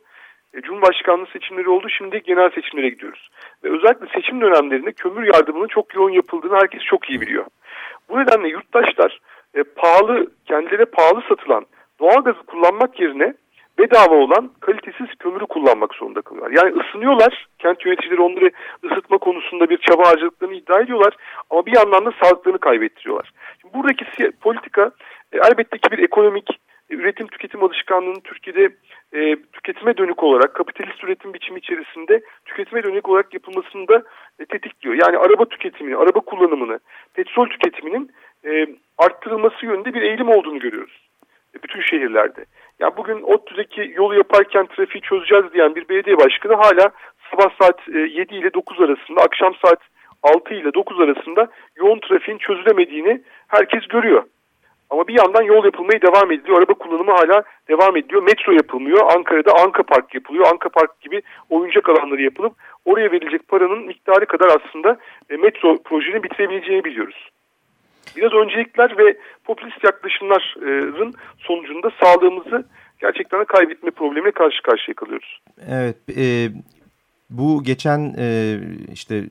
e, 0.54 0.62
Cumhurbaşkanlığı 0.62 1.28
seçimleri 1.34 1.70
oldu, 1.70 1.90
şimdi 1.90 2.22
genel 2.24 2.50
seçimlere 2.50 2.90
gidiyoruz. 2.90 3.30
Ve 3.64 3.70
özellikle 3.70 4.08
seçim 4.22 4.42
dönemlerinde 4.42 4.92
kömür 4.92 5.34
yardımının 5.34 5.68
çok 5.68 5.96
yoğun 5.96 6.12
yapıldığını 6.12 6.56
herkes 6.56 6.82
çok 6.84 7.10
iyi 7.10 7.22
biliyor. 7.22 7.46
Bu 8.10 8.20
nedenle 8.20 8.48
yurttaşlar 8.48 9.20
e, 9.54 9.64
pahalı, 9.64 10.28
kendilerine 10.46 10.86
pahalı 10.86 11.22
satılan 11.30 11.66
doğalgazı 12.00 12.44
kullanmak 12.44 13.00
yerine 13.00 13.34
bedava 13.80 14.16
olan 14.16 14.52
kalitesiz 14.60 15.08
kömürü 15.20 15.46
kullanmak 15.46 15.96
zorunda 15.96 16.22
kalıyorlar. 16.22 16.64
Yani 16.64 16.82
ısınıyorlar. 16.82 17.48
Kent 17.60 17.86
yöneticileri 17.86 18.22
onları 18.22 18.52
ısıtma 18.84 19.18
konusunda 19.18 19.70
bir 19.70 19.78
çaba 19.78 20.08
harcadıklarını 20.08 20.56
iddia 20.56 20.80
ediyorlar. 20.80 21.16
Ama 21.50 21.66
bir 21.66 21.76
yandan 21.76 22.06
da 22.06 22.12
sağlıklarını 22.24 22.60
kaybettiriyorlar. 22.60 23.32
Şimdi 23.62 23.74
buradaki 23.74 24.32
politika 24.42 24.92
e, 25.32 25.38
elbette 25.38 25.78
ki 25.78 25.92
bir 25.92 26.00
ekonomik 26.00 26.50
e, 26.90 26.96
üretim 26.96 27.28
tüketim 27.28 27.64
alışkanlığının 27.64 28.22
Türkiye'de 28.24 28.70
e, 29.14 29.36
tüketime 29.54 29.98
dönük 29.98 30.24
olarak 30.24 30.54
kapitalist 30.54 31.04
üretim 31.04 31.34
biçimi 31.34 31.60
içerisinde 31.60 32.22
tüketime 32.46 32.84
dönük 32.84 33.10
olarak 33.10 33.34
yapılmasını 33.34 33.88
da 33.88 34.04
e, 34.40 34.46
tetikliyor. 34.46 34.96
Yani 34.96 35.18
araba 35.18 35.46
tüketimini, 35.46 35.98
araba 35.98 36.20
kullanımını, 36.20 36.80
petrol 37.14 37.46
tüketiminin 37.46 38.12
e, 38.46 38.68
arttırılması 38.98 39.66
yönünde 39.66 39.94
bir 39.94 40.02
eğilim 40.02 40.30
olduğunu 40.30 40.60
görüyoruz. 40.60 41.09
E, 41.56 41.64
bütün 41.64 41.82
şehirlerde. 41.82 42.46
Yani 42.80 42.94
bugün 42.98 43.22
ODTÜ'deki 43.22 43.94
yolu 43.96 44.16
yaparken 44.16 44.66
trafiği 44.66 45.02
çözeceğiz 45.02 45.46
diyen 45.54 45.76
bir 45.76 45.90
belediye 45.90 46.18
başkanı 46.18 46.54
hala 46.54 46.92
sabah 47.32 47.50
saat 47.62 47.88
7 47.88 48.36
e, 48.36 48.38
ile 48.38 48.54
9 48.54 48.82
arasında, 48.82 49.22
akşam 49.22 49.54
saat 49.66 49.80
6 50.24 50.54
ile 50.54 50.74
9 50.74 51.00
arasında 51.00 51.48
yoğun 51.76 52.00
trafiğin 52.00 52.38
çözülemediğini 52.38 53.22
herkes 53.48 53.88
görüyor. 53.88 54.24
Ama 54.90 55.08
bir 55.08 55.18
yandan 55.18 55.42
yol 55.42 55.66
yapılmaya 55.66 56.02
devam 56.02 56.32
ediliyor. 56.32 56.58
Araba 56.58 56.74
kullanımı 56.74 57.12
hala 57.12 57.44
devam 57.70 57.98
ediyor. 57.98 58.24
Metro 58.24 58.52
yapılmıyor. 58.52 59.12
Ankara'da 59.16 59.52
Anka 59.64 59.84
Park 59.84 60.16
yapılıyor. 60.16 60.48
Anka 60.52 60.70
Park 60.70 61.02
gibi 61.02 61.22
oyuncak 61.50 61.90
alanları 61.90 62.22
yapılıp 62.22 62.54
oraya 62.86 63.12
verilecek 63.12 63.48
paranın 63.48 63.86
miktarı 63.86 64.26
kadar 64.26 64.48
aslında 64.48 64.98
e, 65.30 65.38
metro 65.38 65.78
projesini 65.84 66.24
bitirebileceğini 66.24 66.84
biliyoruz. 66.84 67.30
Biraz 68.16 68.34
öncelikler 68.34 68.98
ve 68.98 69.18
popülist 69.44 69.84
yaklaşımların 69.84 71.14
sonucunda 71.38 71.90
sağlığımızı 72.02 72.66
gerçekten 73.02 73.40
de 73.40 73.46
kaybetme 73.46 73.92
problemine 73.92 74.32
karşı 74.32 74.62
karşıya 74.62 74.96
kalıyoruz. 74.96 75.40
Evet, 75.68 75.98
e, 76.18 76.50
bu 77.30 77.64
geçen 77.64 78.16
e, 78.18 78.58
işte 78.94 79.24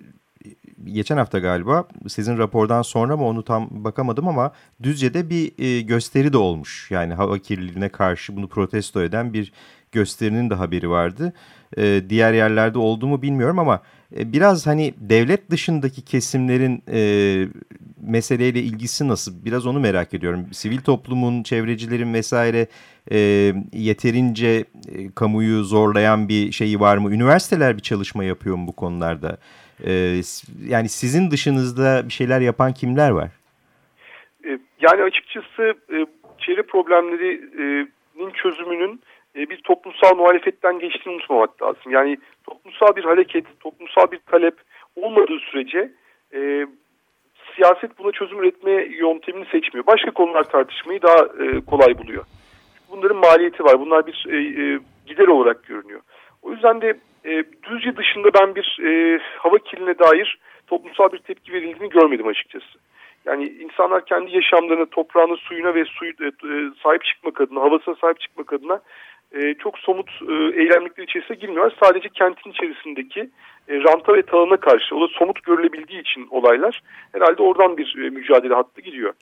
geçen 0.85 1.17
hafta 1.17 1.39
galiba 1.39 1.89
sizin 2.09 2.39
rapordan 2.39 2.83
sonra 2.83 3.17
mı 3.17 3.27
onu 3.27 3.45
tam 3.45 3.69
bakamadım 3.71 4.29
ama 4.29 4.53
Düzce'de 4.83 5.31
bir 5.31 5.53
e, 5.65 5.81
gösteri 5.81 6.33
de 6.33 6.39
olmuş. 6.39 6.91
Yani 6.91 7.15
hava 7.15 7.39
kirliliğine 7.39 7.89
karşı 7.89 8.37
bunu 8.37 8.49
protesto 8.49 9.03
eden 9.03 9.33
bir 9.33 9.53
gösterinin 9.93 10.51
de 10.51 10.55
haberi 10.55 10.91
vardı. 10.91 11.33
E, 11.77 12.03
diğer 12.09 12.33
yerlerde 12.33 12.79
oldu 12.79 13.07
mu 13.07 13.23
bilmiyorum 13.23 13.59
ama 13.59 13.83
biraz 14.11 14.67
hani 14.67 14.95
devlet 14.97 15.51
dışındaki 15.51 16.05
kesimlerin 16.05 16.83
e, 16.93 17.01
meseleyle 18.03 18.61
ilgisi 18.61 19.09
nasıl? 19.09 19.45
Biraz 19.45 19.67
onu 19.67 19.81
merak 19.81 20.15
ediyorum. 20.15 20.47
Sivil 20.53 20.81
toplumun, 20.81 21.43
çevrecilerin 21.43 22.15
vesaire 22.15 22.67
e, 23.13 23.19
yeterince 23.73 24.49
e, 24.49 24.65
kamuyu 25.17 25.65
zorlayan 25.65 26.29
bir 26.29 26.53
şeyi 26.53 26.81
var 26.81 26.97
mı? 26.97 27.15
Üniversiteler 27.15 27.77
bir 27.77 27.83
çalışma 27.83 28.25
yapıyor 28.25 28.57
mu 28.57 28.67
bu 28.67 28.77
konularda? 28.77 29.39
E, 29.87 29.93
yani 30.69 30.89
sizin 30.89 31.31
dışınızda 31.31 32.09
bir 32.09 32.13
şeyler 32.13 32.41
yapan 32.41 32.73
kimler 32.73 33.11
var? 33.11 33.31
E, 34.45 34.59
yani 34.81 35.03
açıkçası 35.03 35.75
e, 35.93 36.07
çevre 36.39 36.63
problemlerinin 36.63 38.31
çözümünün 38.43 39.01
e, 39.37 39.51
bir 39.51 39.57
toplumsal 39.57 40.17
muhalefetten 40.17 40.79
geçtiğini 40.79 41.15
unutmamak 41.15 41.63
lazım. 41.63 41.93
Yani 41.93 42.19
toplumsal 42.79 42.97
bir 42.97 43.05
hareket, 43.05 43.61
toplumsal 43.61 44.11
bir 44.11 44.19
talep 44.19 44.55
olmadığı 44.97 45.39
sürece 45.39 45.93
e, 46.35 46.67
siyaset 47.55 47.99
buna 47.99 48.13
çözüm 48.13 48.39
üretme 48.39 48.73
yöntemini 48.73 49.45
seçmiyor. 49.45 49.87
Başka 49.87 50.11
konular 50.11 50.45
tartışmayı 50.45 51.03
daha 51.03 51.19
e, 51.19 51.61
kolay 51.67 51.99
buluyor. 51.99 52.25
Bunların 52.91 53.17
maliyeti 53.17 53.65
var. 53.65 53.81
Bunlar 53.81 54.07
bir 54.07 54.27
e, 54.29 54.37
e, 54.37 54.79
gider 55.07 55.29
olarak 55.29 55.67
görünüyor. 55.67 56.01
O 56.43 56.53
yüzden 56.53 56.81
de 56.81 56.99
e, 57.25 57.45
Düzce 57.63 57.97
dışında 57.97 58.29
ben 58.35 58.55
bir 58.55 58.79
e, 58.87 59.21
hava 59.39 59.59
kirliliğine 59.59 59.99
dair 59.99 60.39
toplumsal 60.67 61.13
bir 61.13 61.19
tepki 61.19 61.53
verildiğini 61.53 61.89
görmedim 61.89 62.27
açıkçası. 62.27 62.79
Yani 63.25 63.49
insanlar 63.49 64.05
kendi 64.05 64.37
yaşamlarına, 64.37 64.87
toprağına, 64.87 65.37
suyuna 65.37 65.75
ve 65.75 65.85
suyu 65.85 66.13
e, 66.21 66.27
e 66.27 66.71
sahip 66.83 67.05
çıkmak 67.05 67.41
adına, 67.41 67.61
havasına 67.61 67.95
sahip 67.95 68.21
çıkmak 68.21 68.53
adına 68.53 68.81
e, 69.33 69.55
çok 69.55 69.79
somut 69.79 70.11
e, 70.29 70.33
eylemlikler 70.33 71.05
içerisine 71.05 71.37
girmiyorlar. 71.37 71.77
Sadece 71.83 72.09
kentin 72.09 72.51
içerisindeki 72.51 73.31
e, 73.69 73.75
ranta 73.75 74.15
ve 74.15 74.23
talana 74.23 74.57
karşı, 74.57 74.97
o 74.97 75.01
da 75.01 75.09
somut 75.19 75.43
görülebildiği 75.45 76.01
için 76.01 76.27
olaylar 76.31 76.83
herhalde 77.13 77.43
oradan 77.43 77.77
bir 77.77 77.97
e, 78.05 78.11
mücadele 78.11 78.55
hattı 78.55 78.81
gidiyor. 78.81 79.13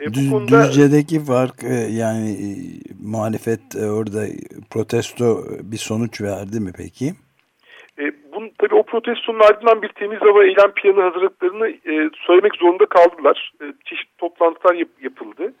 E, 0.00 0.14
Düz, 0.14 0.30
bu 0.30 0.36
konuda, 0.36 0.68
Düzce'deki 0.68 1.24
fark 1.24 1.64
e, 1.64 1.74
yani 2.02 2.30
e, 2.30 2.48
muhalefet 3.02 3.60
e, 3.76 3.90
orada 3.90 4.22
protesto 4.70 5.44
bir 5.62 5.76
sonuç 5.76 6.20
verdi 6.20 6.60
mi 6.60 6.72
peki? 6.76 7.06
E, 7.98 8.04
bunun, 8.32 8.50
tabii 8.58 8.74
o 8.74 8.82
protestonun 8.82 9.40
ardından 9.40 9.82
bir 9.82 9.88
temiz 9.88 10.20
hava 10.20 10.44
eylem 10.44 10.72
planı 10.76 11.02
hazırlıklarını 11.02 11.68
e, 11.68 12.10
söylemek 12.26 12.54
zorunda 12.56 12.86
kaldılar. 12.86 13.52
E, 13.62 13.64
çeşitli 13.84 14.16
toplantılar 14.18 14.74
yap, 14.74 14.88
yapıldı. 15.02 15.52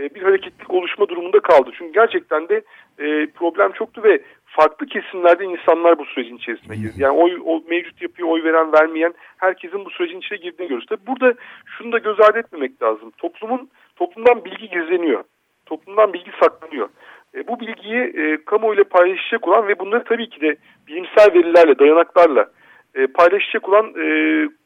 E, 0.00 0.14
bir 0.14 0.22
hareketlik 0.22 0.70
oluşma 0.70 1.08
durumunda 1.08 1.40
kaldı. 1.40 1.70
Çünkü 1.78 1.92
gerçekten 1.92 2.48
de 2.48 2.62
e, 2.98 3.26
problem 3.26 3.72
çoktu 3.72 4.02
ve 4.02 4.20
farklı 4.46 4.86
kesimlerde 4.86 5.44
insanlar 5.44 5.98
bu 5.98 6.04
sürecin 6.04 6.36
içerisine 6.36 6.76
girdi. 6.76 6.94
Yani 6.98 7.18
oy, 7.18 7.40
o 7.44 7.62
mevcut 7.68 8.02
yapıya 8.02 8.26
oy 8.28 8.44
veren 8.44 8.72
vermeyen 8.72 9.14
herkesin 9.36 9.84
bu 9.84 9.90
sürecin 9.90 10.18
içine 10.18 10.38
girdiğini 10.38 10.68
görüyoruz. 10.68 10.86
Tabii 10.88 11.06
burada 11.06 11.34
şunu 11.66 11.92
da 11.92 11.98
göz 11.98 12.20
ardı 12.20 12.38
etmemek 12.38 12.82
lazım. 12.82 13.10
Toplumun 13.18 13.70
toplumdan 13.96 14.44
bilgi 14.44 14.68
gizleniyor. 14.68 15.24
Toplumdan 15.66 16.12
bilgi 16.12 16.30
saklanıyor. 16.42 16.88
E, 17.34 17.46
bu 17.46 17.60
bilgiyi 17.60 18.00
e, 18.00 18.44
kamuoyuyla 18.44 18.84
paylaşacak 18.84 19.48
olan 19.48 19.68
ve 19.68 19.78
bunları 19.78 20.04
tabii 20.04 20.28
ki 20.28 20.40
de 20.40 20.56
bilimsel 20.88 21.34
verilerle, 21.34 21.78
dayanaklarla 21.78 22.50
e, 22.94 23.06
paylaşacak 23.06 23.68
olan 23.68 23.86
e, 23.86 24.04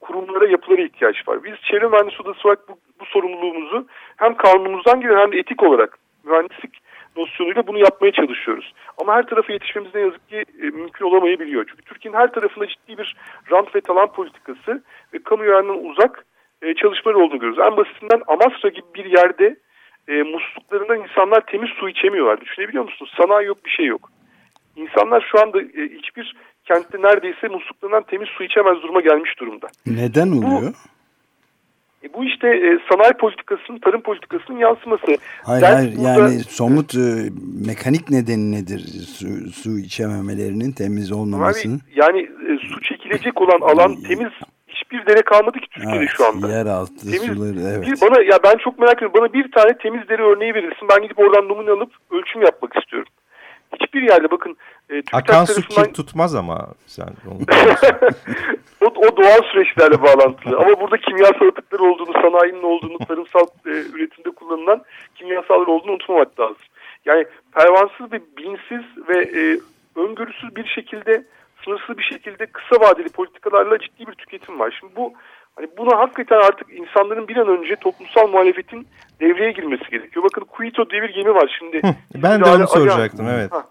kurumlara, 0.00 0.46
yapılara 0.46 0.82
ihtiyaç 0.82 1.28
var. 1.28 1.44
Biz 1.44 1.54
çevre 1.70 1.88
mühendisi 1.88 2.22
odası 2.22 2.48
olarak 2.48 2.68
bu, 2.68 2.78
bu 3.00 3.04
sorumluluğumuzu 3.04 3.86
hem 4.16 4.34
kanunumuzdan 4.34 5.00
gelen 5.00 5.18
hem 5.18 5.32
de 5.32 5.38
etik 5.38 5.62
olarak 5.62 5.98
mühendislik 6.24 6.78
nosyonuyla 7.16 7.66
bunu 7.66 7.78
yapmaya 7.78 8.12
çalışıyoruz. 8.12 8.74
Ama 8.98 9.14
her 9.14 9.26
tarafa 9.26 9.52
yetişmemiz 9.52 9.94
ne 9.94 10.00
yazık 10.00 10.28
ki 10.28 10.44
e, 10.62 10.62
mümkün 10.62 11.04
olamayabiliyor. 11.04 11.66
Çünkü 11.70 11.82
Türkiye'nin 11.82 12.18
her 12.18 12.32
tarafında 12.32 12.66
ciddi 12.66 12.98
bir 12.98 13.16
rant 13.50 13.74
ve 13.76 13.80
talan 13.80 14.12
politikası 14.12 14.82
ve 15.14 15.18
kamu 15.24 15.44
yararından 15.44 15.84
uzak 15.84 16.24
e, 16.62 16.74
çalışmalar 16.74 17.16
olduğunu 17.16 17.38
görüyoruz. 17.38 17.66
En 17.66 17.76
basitinden 17.76 18.22
Amasra 18.26 18.68
gibi 18.68 18.86
bir 18.94 19.04
yerde 19.04 19.56
e, 20.08 20.22
musluklarından 20.22 21.02
insanlar 21.02 21.40
temiz 21.46 21.70
su 21.70 21.88
içemiyorlar. 21.88 22.40
Düşünebiliyor 22.40 22.84
musunuz? 22.84 23.14
Sanayi 23.16 23.46
yok 23.46 23.64
bir 23.64 23.70
şey 23.70 23.86
yok. 23.86 24.10
İnsanlar 24.76 25.28
şu 25.30 25.40
anda 25.42 25.60
e, 25.60 25.88
hiçbir 25.98 26.36
kentte 26.64 27.02
neredeyse 27.02 27.48
musluklarından 27.48 28.02
temiz 28.02 28.28
su 28.28 28.44
içemez 28.44 28.82
duruma 28.82 29.00
gelmiş 29.00 29.40
durumda. 29.40 29.66
Neden 29.86 30.32
oluyor? 30.32 30.62
Bu, 30.62 32.06
e, 32.06 32.12
bu 32.14 32.24
işte 32.24 32.48
e, 32.48 32.78
sanayi 32.92 33.12
politikasının, 33.12 33.78
tarım 33.78 34.00
politikasının 34.00 34.58
yansıması. 34.58 35.16
Hayır 35.42 35.62
hayır 35.62 35.96
burada, 35.96 36.08
yani 36.08 36.38
somut 36.38 36.94
e, 36.94 37.30
mekanik 37.66 38.10
nedeni 38.10 38.52
nedir 38.52 38.80
su, 39.18 39.26
su 39.52 39.78
içememelerinin 39.78 40.72
temiz 40.72 41.12
olmamasının? 41.12 41.80
Yani 41.94 42.20
e, 42.20 42.58
su 42.68 42.80
çekilecek 42.80 43.40
olan 43.40 43.60
alan 43.60 43.96
temiz 44.08 44.32
hiçbir 44.68 45.06
dere 45.06 45.22
kalmadı 45.22 45.58
ki 45.58 45.68
Türkiye'de 45.70 45.98
evet, 45.98 46.10
şu 46.16 46.26
anda. 46.26 46.48
Yeraltı 46.48 47.10
temiz, 47.12 47.22
suları 47.22 47.60
evet. 47.60 47.86
Bir, 47.86 48.00
bana, 48.00 48.22
ya 48.22 48.38
ben 48.44 48.56
çok 48.56 48.78
merak 48.78 48.96
ediyorum. 48.96 49.20
Bana 49.20 49.32
bir 49.32 49.52
tane 49.52 49.78
temiz 49.78 50.08
dere 50.08 50.22
örneği 50.22 50.54
verirsin. 50.54 50.88
Ben 50.90 51.02
gidip 51.02 51.18
oradan 51.18 51.48
numune 51.48 51.70
alıp 51.70 51.92
ölçüm 52.10 52.42
yapmak 52.42 52.76
istiyorum. 52.76 53.08
Hiçbir 53.80 54.02
yerde 54.02 54.30
bakın 54.30 54.56
e, 54.90 55.02
Akan 55.12 55.44
su 55.44 55.54
tarafından... 55.54 55.92
tutmaz 55.92 56.34
ama 56.34 56.68
sen 56.86 57.08
onu 57.30 57.38
o, 58.80 58.86
o 58.86 59.16
doğal 59.16 59.42
süreçlerle 59.52 60.02
bağlantılı. 60.02 60.56
Ama 60.56 60.80
burada 60.80 60.96
kimyasal 60.96 61.46
atıklar 61.46 61.78
olduğunu, 61.78 62.12
sanayinin 62.12 62.62
olduğunu, 62.62 62.98
tarımsal 63.08 63.46
e, 63.66 63.70
üretimde 63.70 64.30
kullanılan 64.30 64.82
kimyasallar 65.14 65.66
olduğunu 65.66 65.92
unutmamak 65.92 66.40
lazım. 66.40 66.56
Yani 67.04 67.26
pervansız 67.52 68.12
ve 68.12 68.20
bilinçsiz 68.36 69.08
ve 69.08 69.18
e, 69.18 69.60
öngörüsüz 70.00 70.56
bir 70.56 70.66
şekilde, 70.66 71.24
sınırsız 71.64 71.98
bir 71.98 72.02
şekilde 72.02 72.46
kısa 72.46 72.80
vadeli 72.80 73.08
politikalarla 73.08 73.78
ciddi 73.78 74.06
bir 74.06 74.14
tüketim 74.14 74.60
var. 74.60 74.76
Şimdi 74.80 74.96
bu 74.96 75.12
Hani 75.56 75.68
buna 75.78 75.98
hakikaten 75.98 76.36
artık 76.36 76.72
insanların 76.72 77.28
bir 77.28 77.36
an 77.36 77.48
önce 77.48 77.76
toplumsal 77.76 78.28
muhalefetin 78.28 78.86
devreye 79.20 79.52
girmesi 79.52 79.90
gerekiyor. 79.90 80.24
Bakın 80.24 80.44
Kuito 80.44 80.90
diye 80.90 81.02
bir 81.02 81.14
gemi 81.14 81.34
var 81.34 81.56
şimdi. 81.58 81.80
ben 82.14 82.40
de 82.40 82.50
onu 82.50 82.68
soracaktım 82.68 83.26
evet. 83.28 83.52
Ha, 83.52 83.64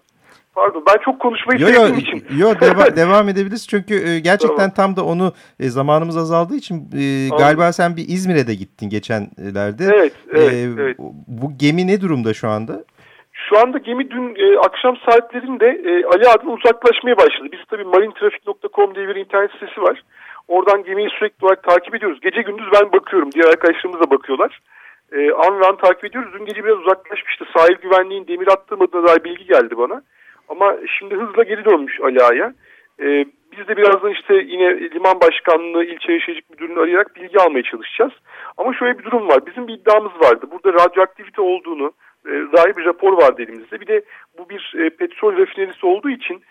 Pardon 0.54 0.84
ben 0.86 0.98
çok 1.04 1.20
konuşmayı 1.20 1.60
yo, 1.60 1.66
sevdiğim 1.66 1.94
yo, 1.94 2.00
için. 2.00 2.24
Yok 2.38 2.60
deva 2.60 2.96
devam 2.96 3.28
edebiliriz 3.28 3.68
çünkü 3.68 3.94
e, 4.08 4.20
gerçekten 4.20 4.70
tamam. 4.70 4.94
tam 4.94 4.96
da 4.96 5.04
onu 5.04 5.32
e, 5.60 5.68
zamanımız 5.68 6.16
azaldığı 6.16 6.54
için 6.54 6.76
e, 6.76 7.28
galiba 7.38 7.72
sen 7.72 7.96
bir 7.96 8.08
İzmir'e 8.08 8.46
de 8.46 8.54
gittin 8.54 8.88
geçenlerde. 8.88 9.84
Evet, 9.84 10.12
evet, 10.30 10.52
e, 10.52 10.82
evet. 10.82 10.96
Bu 11.26 11.58
gemi 11.58 11.86
ne 11.86 12.00
durumda 12.00 12.34
şu 12.34 12.48
anda? 12.48 12.84
Şu 13.32 13.58
anda 13.58 13.78
gemi 13.78 14.10
dün 14.10 14.34
e, 14.34 14.58
akşam 14.58 14.96
saatlerinde 14.96 15.66
e, 15.66 16.04
Ali 16.04 16.28
adına 16.28 16.50
uzaklaşmaya 16.50 17.16
başladı. 17.16 17.48
Biz 17.52 17.60
tabii 17.70 17.84
marintrafik.com 17.84 18.94
diye 18.94 19.08
bir 19.08 19.16
internet 19.16 19.50
sitesi 19.50 19.82
var. 19.82 20.02
Oradan 20.48 20.84
gemiyi 20.84 21.08
sürekli 21.10 21.44
olarak 21.44 21.62
takip 21.62 21.94
ediyoruz. 21.94 22.20
Gece 22.20 22.42
gündüz 22.42 22.66
ben 22.72 22.92
bakıyorum. 22.92 23.32
Diğer 23.32 23.46
arkadaşlarımız 23.46 24.00
da 24.00 24.10
bakıyorlar. 24.10 24.60
E, 25.12 25.32
an 25.32 25.76
takip 25.76 26.04
ediyoruz. 26.04 26.32
Dün 26.32 26.44
gece 26.44 26.64
biraz 26.64 26.78
uzaklaşmıştı. 26.78 27.44
Sahil 27.56 27.74
güvenliğin 27.74 28.26
demir 28.26 28.48
attırmadığına 28.48 29.08
dair 29.08 29.24
bilgi 29.24 29.44
geldi 29.46 29.78
bana. 29.78 30.02
Ama 30.48 30.76
şimdi 30.98 31.14
hızla 31.14 31.42
geri 31.42 31.64
dönmüş 31.64 32.00
Ali 32.00 32.22
Ağa'ya. 32.22 32.54
Ee, 33.00 33.24
biz 33.52 33.68
de 33.68 33.76
birazdan 33.76 34.10
işte 34.10 34.34
yine 34.34 34.90
liman 34.90 35.20
başkanlığı, 35.20 35.84
ilçe 35.84 36.12
yaşayacak 36.12 36.50
müdürünü 36.50 36.80
arayarak 36.80 37.16
bilgi 37.16 37.38
almaya 37.38 37.62
çalışacağız. 37.62 38.12
Ama 38.56 38.74
şöyle 38.74 38.98
bir 38.98 39.04
durum 39.04 39.28
var. 39.28 39.46
Bizim 39.46 39.68
bir 39.68 39.74
iddiamız 39.74 40.12
vardı. 40.12 40.46
Burada 40.50 40.72
radyoaktivite 40.72 41.42
olduğunu 41.42 41.92
e, 42.26 42.30
dair 42.30 42.76
bir 42.76 42.84
rapor 42.84 43.12
vardı 43.12 43.42
elimizde. 43.42 43.80
Bir 43.80 43.86
de 43.86 44.02
bu 44.38 44.48
bir 44.48 44.74
e, 44.78 44.90
petrol 44.90 45.36
rafinerisi 45.36 45.86
olduğu 45.86 46.10
için 46.10 46.42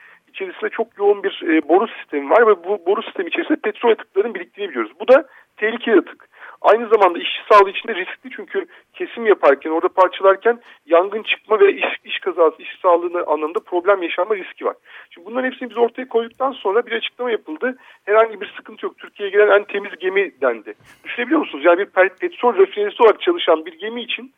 içerisinde 0.44 0.70
çok 0.70 0.98
yoğun 0.98 1.24
bir 1.24 1.42
e, 1.44 1.70
boru 1.70 1.88
sistemi 1.88 2.30
var 2.30 2.48
ve 2.48 2.64
bu 2.64 2.86
boru 2.86 3.04
sistemi 3.04 3.30
içerisinde 3.30 3.58
petrol 3.64 3.92
atıklarının 3.92 4.36
biriktiğini 4.36 4.70
biliyoruz. 4.70 4.92
Bu 5.00 5.08
da 5.08 5.28
tehlikeli 5.58 6.00
atık. 6.00 6.34
Aynı 6.62 6.88
zamanda 6.88 7.20
işçi 7.20 7.40
sağlığı 7.52 7.70
için 7.70 7.88
de 7.88 7.96
riskli 7.96 8.30
çünkü 8.36 8.66
kesim 8.94 9.26
yaparken, 9.26 9.70
orada 9.70 9.88
parçalarken 9.88 10.60
yangın 10.86 11.24
çıkma 11.24 11.60
ve 11.60 11.74
iş, 11.74 11.86
iş 12.04 12.20
kazası, 12.20 12.62
iş 12.62 12.80
sağlığına 12.82 13.24
anlamda 13.24 13.60
problem 13.60 14.04
yaşanma 14.04 14.36
riski 14.36 14.66
var. 14.66 14.76
Şimdi 15.10 15.28
bunların 15.28 15.52
hepsini 15.52 15.70
biz 15.70 15.78
ortaya 15.78 16.08
koyduktan 16.08 16.52
sonra 16.52 16.86
bir 16.86 16.92
açıklama 16.92 17.32
yapıldı. 17.32 17.78
Herhangi 18.06 18.42
bir 18.42 18.54
sıkıntı 18.58 18.86
yok. 18.86 18.98
Türkiye'ye 18.98 19.32
gelen 19.32 19.60
en 19.60 19.64
temiz 19.64 19.92
gemi 20.00 20.32
dendi. 20.42 20.74
Düşünebiliyor 21.04 21.40
musunuz? 21.40 21.66
Yani 21.66 21.80
bir 21.80 22.10
petrol 22.10 22.58
rafinerisi 22.58 23.04
olarak 23.04 23.22
çalışan 23.22 23.66
bir 23.66 23.80
gemi 23.80 24.02
için 24.02 24.34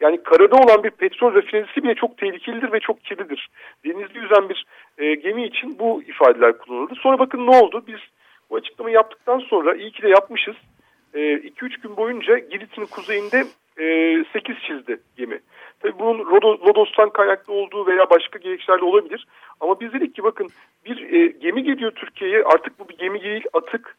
yani 0.00 0.22
karada 0.22 0.56
olan 0.56 0.84
bir 0.84 0.90
petrol 0.90 1.34
rafinerisi 1.34 1.82
bile 1.82 1.94
çok 1.94 2.18
tehlikelidir 2.18 2.72
ve 2.72 2.80
çok 2.80 3.04
kirlidir. 3.04 3.48
Denizde 3.84 4.18
yüzen 4.18 4.48
bir 4.48 4.66
e, 4.98 5.14
gemi 5.14 5.44
için 5.44 5.78
bu 5.78 6.02
ifadeler 6.02 6.58
kullanıldı. 6.58 6.94
Sonra 6.94 7.18
bakın 7.18 7.46
ne 7.46 7.56
oldu? 7.56 7.84
Biz 7.86 8.00
bu 8.50 8.56
açıklamayı 8.56 8.94
yaptıktan 8.94 9.38
sonra 9.38 9.74
iyi 9.74 9.92
ki 9.92 10.02
de 10.02 10.08
yapmışız. 10.08 10.56
2-3 11.14 11.18
e, 11.18 11.80
gün 11.82 11.96
boyunca 11.96 12.38
Girit'in 12.38 12.84
kuzeyinde 12.84 13.44
e, 13.78 14.24
8 14.32 14.56
çizdi 14.66 15.00
gemi. 15.16 15.40
Tabii 15.80 15.98
bunun 15.98 16.18
Rodos'tan 16.66 17.10
kaynaklı 17.10 17.52
olduğu 17.52 17.86
veya 17.86 18.10
başka 18.10 18.38
gerekçelerle 18.38 18.84
olabilir. 18.84 19.26
Ama 19.60 19.80
biz 19.80 19.92
dedik 19.92 20.14
ki 20.14 20.22
bakın 20.22 20.48
bir 20.84 21.12
e, 21.12 21.26
gemi 21.26 21.64
geliyor 21.64 21.90
Türkiye'ye 21.90 22.44
artık 22.44 22.78
bu 22.78 22.88
bir 22.88 22.98
gemi 22.98 23.22
değil 23.22 23.44
atık 23.52 23.96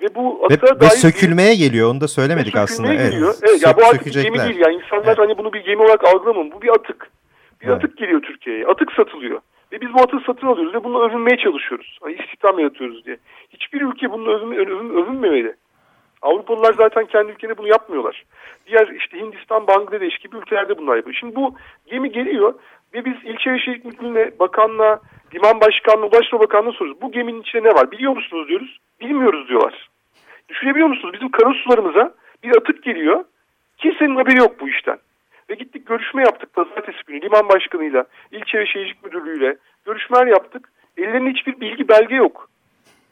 ve 0.00 0.14
bu 0.14 0.44
atığa 0.44 0.76
ve, 0.76 0.80
dair... 0.80 0.90
Ve 0.90 0.94
sökülmeye 0.94 1.54
geliyor 1.54 1.90
onu 1.90 2.00
da 2.00 2.08
söylemedik 2.08 2.56
aslında. 2.56 2.94
Geliyor. 2.94 3.34
Evet, 3.38 3.50
evet 3.50 3.66
ya 3.66 3.76
bu 3.76 3.84
artık 3.84 4.12
gemi 4.12 4.38
değil 4.38 4.60
yani 4.66 4.74
insanlar 4.74 5.06
evet. 5.06 5.18
hani 5.18 5.38
bunu 5.38 5.52
bir 5.52 5.60
gemi 5.60 5.82
olarak 5.82 6.04
algılamam 6.04 6.50
bu 6.50 6.62
bir 6.62 6.68
atık. 6.68 7.10
Bir 7.60 7.66
evet. 7.66 7.76
atık 7.76 7.96
geliyor 7.96 8.22
Türkiye'ye 8.22 8.66
atık 8.66 8.92
satılıyor. 8.92 9.40
Ve 9.72 9.80
biz 9.80 9.94
bu 9.94 10.00
atığı 10.00 10.20
satın 10.26 10.46
alıyoruz 10.46 10.74
ve 10.74 10.84
bununla 10.84 11.08
övünmeye 11.08 11.36
çalışıyoruz. 11.36 11.98
Hani 12.02 12.12
istihdam 12.12 12.58
yaratıyoruz 12.58 13.04
diye. 13.04 13.16
Hiçbir 13.50 13.80
ülke 13.80 14.10
bununla 14.10 14.30
övün, 14.30 14.56
övün, 14.56 14.90
övünmemeli. 14.90 15.54
Avrupalılar 16.22 16.72
zaten 16.72 17.06
kendi 17.06 17.32
ülkelerinde 17.32 17.58
bunu 17.58 17.68
yapmıyorlar. 17.68 18.24
Diğer 18.66 18.88
işte 18.88 19.18
Hindistan, 19.18 19.66
Bangladeş 19.66 20.18
gibi 20.18 20.36
ülkelerde 20.36 20.78
bunlar 20.78 20.96
yapıyor. 20.96 21.16
Şimdi 21.20 21.36
bu 21.36 21.54
gemi 21.86 22.12
geliyor 22.12 22.54
ve 22.94 23.04
biz 23.04 23.14
ilçe 23.24 23.52
ve 23.52 23.58
şehir 23.58 23.84
müdürlüğüne, 23.84 24.30
bakanla, 24.38 25.00
liman 25.34 25.60
başkanlığı, 25.60 26.06
ulaştırma 26.06 26.40
bakanlığı 26.40 26.72
soruyoruz. 26.72 27.02
Bu 27.02 27.12
geminin 27.12 27.40
içinde 27.40 27.68
ne 27.68 27.74
var 27.74 27.90
biliyor 27.90 28.12
musunuz 28.12 28.48
diyoruz. 28.48 28.78
Bilmiyoruz 29.00 29.48
diyorlar. 29.48 29.88
Düşünebiliyor 30.48 30.88
musunuz? 30.88 31.14
Bizim 31.14 31.30
karasularımıza 31.30 32.14
bir 32.42 32.56
atık 32.56 32.82
geliyor. 32.82 33.24
Kimsenin 33.78 34.16
haberi 34.16 34.38
yok 34.38 34.60
bu 34.60 34.68
işten. 34.68 34.98
Ve 35.50 35.54
gittik 35.54 35.86
görüşme 35.86 36.22
yaptık 36.22 36.52
pazartesi 36.52 36.98
günü 37.06 37.22
liman 37.22 37.48
başkanıyla, 37.48 38.04
ilçe 38.32 38.58
ve 38.58 38.66
şehircilik 38.66 39.04
müdürlüğüyle 39.04 39.56
görüşmeler 39.84 40.26
yaptık. 40.26 40.68
Ellerinde 40.96 41.30
hiçbir 41.30 41.60
bilgi 41.60 41.88
belge 41.88 42.14
yok. 42.14 42.48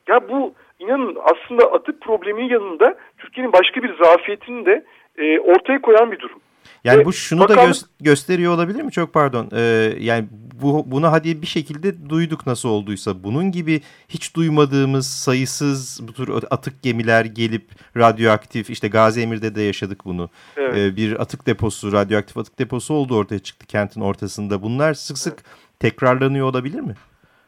Ya 0.09 0.29
bu 0.29 0.55
inanın 0.79 1.17
aslında 1.23 1.73
atık 1.73 2.01
probleminin 2.01 2.49
yanında 2.49 2.95
Türkiye'nin 3.19 3.53
başka 3.53 3.83
bir 3.83 3.97
zafiyetini 4.05 4.67
de 4.67 4.85
e, 5.19 5.41
ortaya 5.41 5.81
koyan 5.81 6.13
bir 6.13 6.19
durum. 6.19 6.41
Yani 6.87 7.05
bu 7.05 7.13
şunu 7.13 7.41
bakan... 7.41 7.57
da 7.57 7.65
gö 7.67 7.73
gösteriyor 8.01 8.55
olabilir 8.55 8.83
mi? 8.83 8.93
Çok 8.93 9.13
pardon. 9.13 9.49
Ee, 9.57 9.93
yani 9.99 10.29
bu 10.63 10.85
bunu 10.87 11.13
hadi 11.13 11.43
bir 11.43 11.47
şekilde 11.47 12.11
duyduk 12.11 12.47
nasıl 12.47 12.69
olduysa. 12.69 13.25
Bunun 13.25 13.53
gibi 13.53 13.81
hiç 14.09 14.37
duymadığımız 14.37 15.07
sayısız 15.07 16.09
bu 16.09 16.13
tür 16.13 16.29
atık 16.51 16.83
gemiler 16.83 17.25
gelip 17.25 17.65
radyoaktif 17.97 18.71
işte 18.71 18.89
Gazi 18.89 19.21
Emir'de 19.21 19.55
de 19.55 19.63
yaşadık 19.63 20.05
bunu. 20.05 20.31
Evet. 20.57 20.77
Ee, 20.77 20.97
bir 20.97 21.21
atık 21.21 21.47
deposu, 21.47 21.93
radyoaktif 21.93 22.39
atık 22.39 22.59
deposu 22.59 22.95
oldu 22.95 23.17
ortaya 23.17 23.39
çıktı 23.39 23.67
kentin 23.67 24.01
ortasında. 24.01 24.63
Bunlar 24.63 24.95
sık 24.95 25.19
sık 25.19 25.35
evet. 25.35 25.81
tekrarlanıyor 25.81 26.47
olabilir 26.51 26.81
mi? 26.81 26.95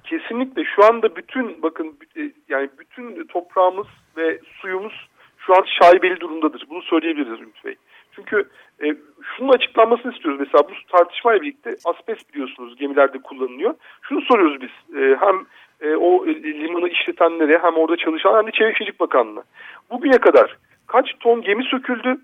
Kesinlikle 0.04 0.64
şu 0.76 0.84
anda 0.84 1.16
bütün 1.16 1.62
bakın 1.62 1.96
e, 2.16 2.20
yani 2.48 2.68
bütün 2.78 3.26
toprağımız 3.26 3.86
ve 4.16 4.40
suyumuz 4.60 5.08
şu 5.46 5.56
an 5.56 5.64
şaibeli 5.80 6.20
durumdadır. 6.20 6.66
Bunu 6.70 6.82
söyleyebiliriz 6.82 7.40
Ümit 7.40 7.64
Bey. 7.64 7.76
Çünkü 8.18 8.48
e, 8.82 8.96
şunun 9.22 9.52
açıklanmasını 9.52 10.12
istiyoruz. 10.12 10.40
Mesela 10.40 10.68
bu 10.68 10.72
tartışmayla 10.98 11.42
birlikte 11.42 11.76
asbest 11.84 12.34
biliyorsunuz 12.34 12.76
gemilerde 12.76 13.18
kullanılıyor. 13.18 13.74
Şunu 14.02 14.20
soruyoruz 14.22 14.60
biz. 14.60 14.96
E, 14.96 15.16
hem 15.20 15.46
e, 15.80 15.96
o 15.96 16.26
limanı 16.26 16.88
işletenlere 16.88 17.58
hem 17.62 17.74
orada 17.74 17.96
çalışan 17.96 18.38
hem 18.38 18.46
de 18.46 18.50
Çevre 18.50 18.72
Şehircilik 18.72 19.00
Bakanlığı. 19.00 19.42
Bugüne 19.90 20.18
kadar 20.18 20.56
kaç 20.86 21.06
ton 21.20 21.42
gemi 21.42 21.64
söküldü 21.64 22.16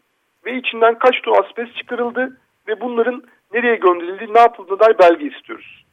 ve 0.46 0.57
içinden 0.57 0.98
kaç 0.98 1.22
ton 1.22 1.42
asbest 1.42 1.76
çıkarıldı 1.76 2.40
ve 2.68 2.80
bunların 2.80 3.22
nereye 3.52 3.76
gönderildi, 3.76 4.35
ne 4.35 4.40
yapıldığına 4.40 4.78
dair 4.78 4.98
belge 4.98 5.37
istiyoruz. 5.37 5.85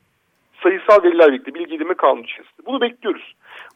Sayısal 0.64 1.04
veriler 1.04 1.28
birlikte 1.28 1.54
bilgi 1.54 1.76
edinme 1.76 1.94
kanunu 1.94 2.24
içerisinde. 2.24 2.66
Bunu 2.66 2.82
bekliyoruz. 2.82 3.34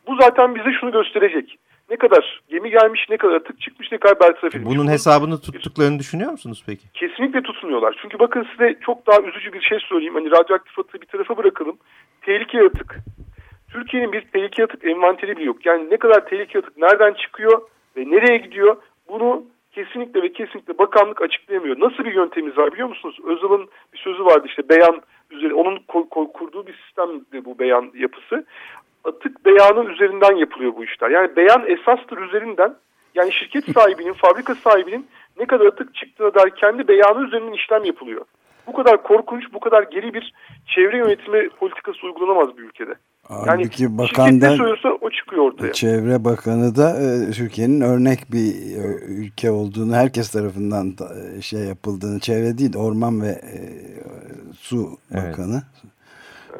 Bu 0.08 0.16
zaten 0.22 0.56
bize 0.56 0.72
şunu 0.80 0.92
gösterecek 0.92 1.60
ne 1.89 1.95
kadar 1.98 2.41
gemi 2.50 2.69
gelmiş, 2.69 3.06
ne 3.10 3.17
kadar 3.17 3.36
atık 3.36 3.62
çıkmış, 3.62 3.91
ne 3.91 3.98
kadar 3.98 4.19
bertaraf 4.19 4.56
edilmiş. 4.56 4.76
Bunun 4.76 4.88
hesabını 4.88 5.41
tuttuklarını 5.41 6.00
düşünüyor 6.00 6.32
musunuz 6.32 6.63
peki? 6.65 6.84
Kesinlikle 6.93 7.41
tutmuyorlar. 7.41 8.00
Çünkü 8.02 8.19
bakın 8.19 8.48
size 8.52 8.80
çok 8.82 9.08
daha 9.08 9.21
üzücü 9.21 9.54
bir 9.54 9.62
şey 9.62 9.80
söyleyeyim. 9.80 10.13
Hani 10.13 10.32
radyoaktif 10.32 10.80
atığı 10.80 11.02
bir 11.02 11.08
tarafa 11.08 11.38
bırakalım. 11.38 11.78
Tehlike 12.21 12.63
atık. 12.63 12.95
Türkiye'nin 13.71 14.12
bir 14.12 14.21
tehlike 14.21 14.63
atık 14.63 14.86
envanteri 14.86 15.38
bile 15.38 15.45
yok. 15.45 15.65
Yani 15.65 15.89
ne 15.89 15.98
kadar 15.98 16.26
tehlike 16.26 16.60
atık 16.60 16.78
nereden 16.78 17.13
çıkıyor 17.13 17.62
ve 17.98 18.02
nereye 18.02 18.38
gidiyor 18.38 18.78
bunu 19.10 19.43
kesinlikle 19.71 20.21
ve 20.21 20.34
kesinlikle 20.34 20.78
bakanlık 20.78 21.21
açıklayamıyor. 21.21 21.80
Nasıl 21.80 22.06
bir 22.06 22.13
yöntemimiz 22.13 22.58
var 22.58 22.74
biliyor 22.74 22.88
musunuz? 22.88 23.17
Özal'ın 23.26 23.69
bir 23.93 23.98
sözü 23.98 24.26
vardı 24.26 24.48
işte 24.48 24.69
beyan 24.69 25.02
üzeri 25.32 25.54
onun 25.54 25.80
kurduğu 26.34 26.67
bir 26.67 26.74
sistem 26.74 27.10
bu 27.45 27.60
beyan 27.60 27.91
yapısı 27.95 28.45
atık 29.06 29.46
beyanı 29.46 29.91
üzerinden 29.91 30.36
yapılıyor 30.36 30.74
bu 30.78 30.84
işler. 30.84 31.10
Yani 31.10 31.36
beyan 31.36 31.63
esastır 31.68 32.18
üzerinden 32.18 32.76
yani 33.15 33.34
şirket 33.34 33.65
sahibinin, 33.74 34.13
fabrika 34.13 34.56
sahibinin 34.56 35.08
ne 35.39 35.46
kadar 35.46 35.65
atık 35.65 35.96
çıktığına 35.96 36.34
dair 36.34 36.50
kendi 36.50 36.88
beyanı 36.88 37.28
üzerinden 37.28 37.54
işlem 37.54 37.84
yapılıyor. 37.84 38.26
Bu 38.68 38.74
kadar 38.74 39.04
korkunç, 39.04 39.44
bu 39.54 39.60
kadar 39.60 39.84
geri 39.84 40.13
bir 40.13 40.34
çevre 40.76 40.98
yönetimi 40.98 41.50
politikası 41.50 42.06
uygulanamaz 42.06 42.58
bir 42.58 42.63
ülkede. 42.63 42.94
Halbuki 43.24 43.84
yani 43.84 43.98
bakan 43.98 44.41
da, 44.41 44.50
söylüyorsa 44.50 44.89
o 45.02 45.10
çıkıyor 45.10 45.44
ortaya. 45.44 45.74
Çevre 45.74 46.26
Bakanı 46.26 46.76
da 46.76 46.89
e, 46.89 47.32
Türkiye'nin 47.32 47.82
örnek 47.82 48.20
bir 48.32 48.54
e, 48.78 49.06
ülke 49.08 49.52
olduğunu 49.52 49.96
herkes 49.96 50.32
tarafından 50.32 50.98
da, 50.98 51.06
e, 51.38 51.41
şey 51.41 51.60
yapıldığını, 51.60 52.20
çevre 52.20 52.58
değil 52.58 52.76
orman 52.78 53.22
ve 53.22 53.28
e, 53.28 53.60
su 54.54 54.98
bakanı 55.12 55.56
evet 55.56 55.95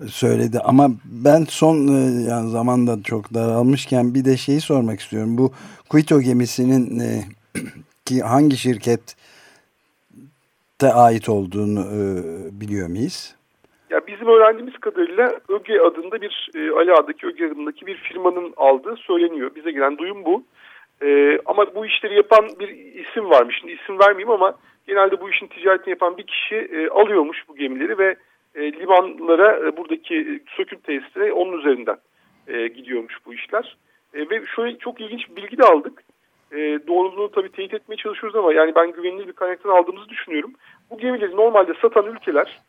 söyledi 0.10 0.60
ama 0.63 0.88
ben 1.05 1.43
son 1.49 1.88
e, 1.88 2.23
yani 2.29 2.49
zamanda 2.49 3.03
çok 3.03 3.34
daralmışken 3.34 4.15
bir 4.15 4.25
de 4.25 4.38
şeyi 4.38 4.62
sormak 4.62 4.99
istiyorum. 4.99 5.38
Bu 5.38 5.51
Kuito 5.89 6.21
gemisinin 6.21 6.99
e, 6.99 7.21
ki 8.05 8.21
hangi 8.21 8.58
şirket 8.58 9.15
de 10.81 10.93
ait 10.93 11.29
olduğunu 11.29 11.79
e, 11.79 12.01
biliyor 12.62 12.88
muyuz? 12.88 13.36
Ya 13.89 14.08
bizim 14.08 14.27
öğrendiğimiz 14.27 14.77
kadarıyla 14.77 15.39
ÖGE 15.49 15.81
adında 15.81 16.21
bir 16.21 16.49
e, 16.55 16.71
Ali 16.71 16.93
Ağa'daki 16.93 17.27
ÖGE 17.27 17.47
adındaki 17.47 17.86
bir 17.86 17.95
firmanın 17.95 18.53
aldığı 18.58 18.95
söyleniyor. 18.95 19.51
Bize 19.55 19.71
gelen 19.71 19.97
duyum 19.97 20.25
bu. 20.25 20.43
E, 21.01 21.39
ama 21.45 21.75
bu 21.75 21.86
işleri 21.86 22.15
yapan 22.15 22.49
bir 22.60 22.69
isim 22.69 23.29
varmış. 23.29 23.58
Şimdi 23.60 23.73
isim 23.73 23.99
vermeyeyim 23.99 24.31
ama 24.31 24.55
genelde 24.88 25.21
bu 25.21 25.29
işin 25.29 25.47
ticaretini 25.47 25.89
yapan 25.89 26.17
bir 26.17 26.23
kişi 26.23 26.55
e, 26.55 26.89
alıyormuş 26.89 27.38
bu 27.47 27.55
gemileri 27.55 27.97
ve 27.97 28.15
e, 28.55 28.73
limanlara 28.73 29.67
e, 29.67 29.77
buradaki 29.77 30.43
söküm 30.57 30.79
tesisine 30.79 31.31
onun 31.31 31.59
üzerinden 31.59 31.97
e, 32.47 32.67
gidiyormuş 32.67 33.17
bu 33.25 33.33
işler. 33.33 33.77
Ve 34.13 34.45
şöyle 34.55 34.77
çok 34.77 35.01
ilginç 35.01 35.29
bir 35.29 35.35
bilgi 35.35 35.57
de 35.57 35.63
aldık. 35.63 36.03
Doğruluğunu 36.87 37.31
tabii 37.31 37.51
teyit 37.51 37.73
etmeye 37.73 37.95
çalışıyoruz 37.95 38.35
ama 38.35 38.53
yani 38.53 38.75
ben 38.75 38.91
güvenilir 38.91 39.27
bir 39.27 39.33
kaynaktan 39.33 39.69
aldığımızı 39.69 40.09
düşünüyorum. 40.09 40.53
Bu 40.89 40.97
gemileri 40.97 41.35
normalde 41.35 41.73
satan 41.81 42.05
ülkeler 42.05 42.59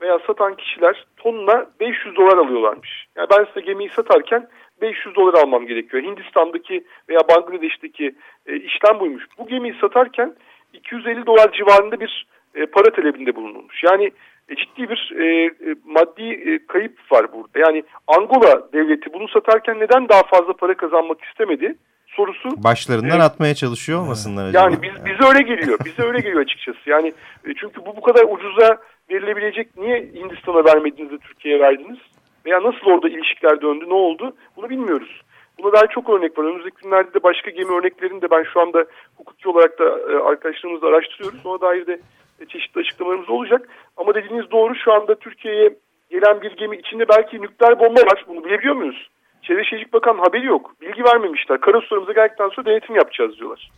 veya 0.00 0.18
satan 0.26 0.56
kişiler 0.56 1.06
tonuna 1.16 1.66
500 1.80 2.16
dolar 2.16 2.38
alıyorlarmış. 2.38 3.06
Yani 3.16 3.26
ben 3.30 3.44
size 3.44 3.60
gemiyi 3.60 3.90
satarken 3.90 4.48
500 4.80 5.14
dolar 5.14 5.34
almam 5.34 5.66
gerekiyor. 5.66 6.02
Hindistan'daki 6.02 6.84
veya 7.08 7.20
Bangladeş'teki 7.28 8.14
işlem 8.46 9.00
buymuş. 9.00 9.24
Bu 9.38 9.46
gemiyi 9.46 9.74
satarken 9.80 10.34
250 10.72 11.26
dolar 11.26 11.52
civarında 11.52 12.00
bir 12.00 12.26
para 12.72 12.90
talebinde 12.90 13.36
bulunulmuş. 13.36 13.84
Yani 13.84 14.12
ciddi 14.48 14.88
bir 14.88 15.12
e, 15.18 15.44
e, 15.44 15.74
maddi 15.84 16.22
e, 16.22 16.66
kayıp 16.66 17.12
var 17.12 17.32
burada. 17.32 17.58
Yani 17.58 17.84
Angola 18.06 18.72
devleti 18.72 19.12
bunu 19.12 19.28
satarken 19.28 19.80
neden 19.80 20.08
daha 20.08 20.22
fazla 20.22 20.52
para 20.52 20.76
kazanmak 20.76 21.24
istemedi 21.24 21.76
sorusu. 22.06 22.48
Başlarından 22.64 23.20
e, 23.20 23.22
atmaya 23.22 23.54
çalışıyor 23.54 24.00
olmasınlar 24.00 24.44
acaba? 24.44 24.64
Yani 24.64 24.82
biz, 24.82 25.04
bize 25.04 25.28
öyle 25.28 25.42
geliyor. 25.42 25.78
Bize 25.84 26.02
öyle 26.02 26.18
geliyor 26.18 26.40
açıkçası. 26.40 26.90
Yani 26.90 27.12
e, 27.46 27.54
çünkü 27.60 27.80
bu 27.86 27.96
bu 27.96 28.00
kadar 28.00 28.24
ucuza 28.24 28.78
verilebilecek 29.10 29.76
niye 29.76 30.10
Hindistan'a 30.14 30.64
vermediniz 30.64 31.10
de 31.10 31.18
Türkiye'ye 31.18 31.60
verdiniz? 31.60 31.98
Veya 32.46 32.62
nasıl 32.62 32.86
orada 32.86 33.08
ilişkiler 33.08 33.60
döndü, 33.60 33.84
ne 33.88 33.94
oldu? 33.94 34.36
Bunu 34.56 34.70
bilmiyoruz. 34.70 35.22
Buna 35.58 35.72
dair 35.72 35.88
çok 35.88 36.10
örnek 36.10 36.38
var. 36.38 36.44
Önümüzdeki 36.44 36.76
günlerde 36.82 37.14
de 37.14 37.22
başka 37.22 37.50
gemi 37.50 37.72
örneklerini 37.72 38.22
de 38.22 38.30
ben 38.30 38.44
şu 38.52 38.60
anda 38.60 38.84
hukuki 39.16 39.48
olarak 39.48 39.78
da 39.78 39.84
e, 39.84 40.16
arkadaşlarımızla 40.16 40.88
araştırıyoruz. 40.88 41.46
Ona 41.46 41.60
dair 41.60 41.86
de 41.86 42.00
çeşitli 42.46 42.80
açıklamalarımız 42.80 43.30
olacak. 43.30 43.68
Ama 43.96 44.14
dediğiniz 44.14 44.50
doğru 44.50 44.74
şu 44.74 44.92
anda 44.92 45.14
Türkiye'ye 45.14 45.76
gelen 46.10 46.42
bir 46.42 46.56
gemi 46.56 46.76
içinde 46.76 47.08
belki 47.08 47.42
nükleer 47.42 47.80
bomba 47.80 48.00
var. 48.00 48.24
Bunu 48.28 48.44
bilebiliyor 48.44 48.74
muyuz? 48.74 49.08
Çevre 49.42 49.64
Şehircilik 49.64 49.92
Bakan 49.92 50.18
haberi 50.18 50.46
yok. 50.46 50.74
Bilgi 50.80 51.04
vermemişler. 51.04 51.60
Karasularımıza 51.60 52.12
geldikten 52.12 52.48
sonra 52.48 52.66
denetim 52.66 52.96
yapacağız 52.96 53.38
diyorlar. 53.38 53.70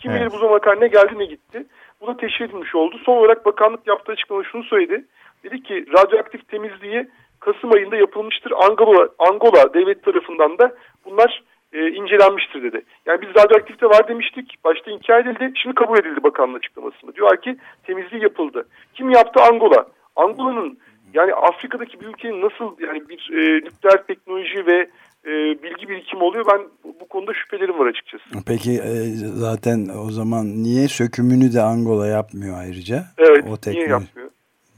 Kim 0.00 0.10
evet. 0.10 0.20
bilir 0.20 0.32
bu 0.32 0.38
zamana 0.38 0.58
kadar 0.58 0.80
ne 0.80 0.88
geldi 0.88 1.18
ne 1.18 1.24
gitti. 1.24 1.66
Bu 2.00 2.06
da 2.06 2.16
teşhir 2.16 2.44
edilmiş 2.44 2.74
oldu. 2.74 2.98
Son 3.04 3.16
olarak 3.16 3.46
bakanlık 3.46 3.86
yaptığı 3.86 4.12
açıklamada 4.12 4.48
şunu 4.48 4.64
söyledi. 4.64 5.04
Dedi 5.44 5.62
ki 5.62 5.86
radyoaktif 5.92 6.48
temizliği 6.48 7.08
Kasım 7.40 7.72
ayında 7.72 7.96
yapılmıştır. 7.96 8.52
Angola, 8.52 9.08
Angola 9.18 9.74
devlet 9.74 10.04
tarafından 10.04 10.58
da 10.58 10.72
bunlar 11.04 11.42
e, 11.72 11.88
incelenmiştir 11.90 12.62
dedi. 12.62 12.82
Yani 13.06 13.20
biz 13.22 13.28
radyoaktifte 13.28 13.86
var 13.86 14.08
demiştik. 14.08 14.58
Başta 14.64 14.90
inkar 14.90 15.20
edildi. 15.20 15.52
Şimdi 15.62 15.74
kabul 15.74 15.98
edildi 15.98 16.22
bakanlığın 16.22 16.58
açıklamasında. 16.58 17.14
Diyor 17.14 17.36
ki 17.36 17.56
temizliği 17.86 18.22
yapıldı. 18.22 18.68
Kim 18.94 19.10
yaptı? 19.10 19.42
Angola. 19.42 19.86
Angola'nın 20.16 20.78
yani 21.14 21.34
Afrika'daki 21.34 22.00
bir 22.00 22.06
ülkenin 22.06 22.42
nasıl 22.42 22.76
yani 22.80 23.08
bir 23.08 23.30
e, 23.32 23.56
nükleer 23.56 24.06
teknoloji 24.06 24.66
ve 24.66 24.90
e, 25.24 25.30
bilgi 25.62 25.88
birikimi 25.88 26.22
oluyor 26.22 26.44
ben 26.52 26.60
bu 27.00 27.08
konuda 27.08 27.34
şüphelerim 27.34 27.78
var 27.78 27.86
açıkçası. 27.86 28.24
Peki 28.46 28.72
e, 28.72 28.92
zaten 29.16 29.88
o 30.06 30.10
zaman 30.10 30.46
niye 30.46 30.88
sökümünü 30.88 31.52
de 31.52 31.60
Angola 31.60 32.06
yapmıyor 32.06 32.58
ayrıca? 32.58 33.04
Evet 33.18 33.44
o 33.48 33.70
niye 33.70 33.86
yapmıyor? 33.86 34.30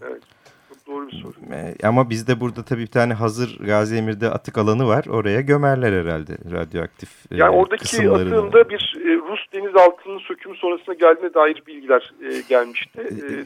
Evet 0.02 0.22
doğru 0.86 1.08
bir 1.08 1.16
soru. 1.16 1.34
E, 1.52 1.86
ama 1.86 2.10
bizde 2.10 2.40
burada 2.40 2.62
tabii 2.62 2.82
bir 2.82 2.86
tane 2.86 3.14
hazır 3.14 3.58
Gazi 3.66 3.96
Emir'de 3.96 4.30
atık 4.30 4.58
alanı 4.58 4.86
var. 4.86 5.04
Oraya 5.06 5.40
gömerler 5.40 5.92
herhalde 5.92 6.32
radyoaktif 6.52 7.08
e, 7.32 7.36
Yani 7.36 7.56
oradaki 7.56 8.10
atığında 8.10 8.68
bir 8.68 8.96
e, 9.04 9.08
Rus 9.16 9.40
denizaltının 9.52 10.18
sökümü 10.18 10.56
sonrasında 10.56 10.94
geldiğine 10.94 11.34
dair 11.34 11.62
bilgiler 11.66 12.14
gelmişti. 12.48 13.00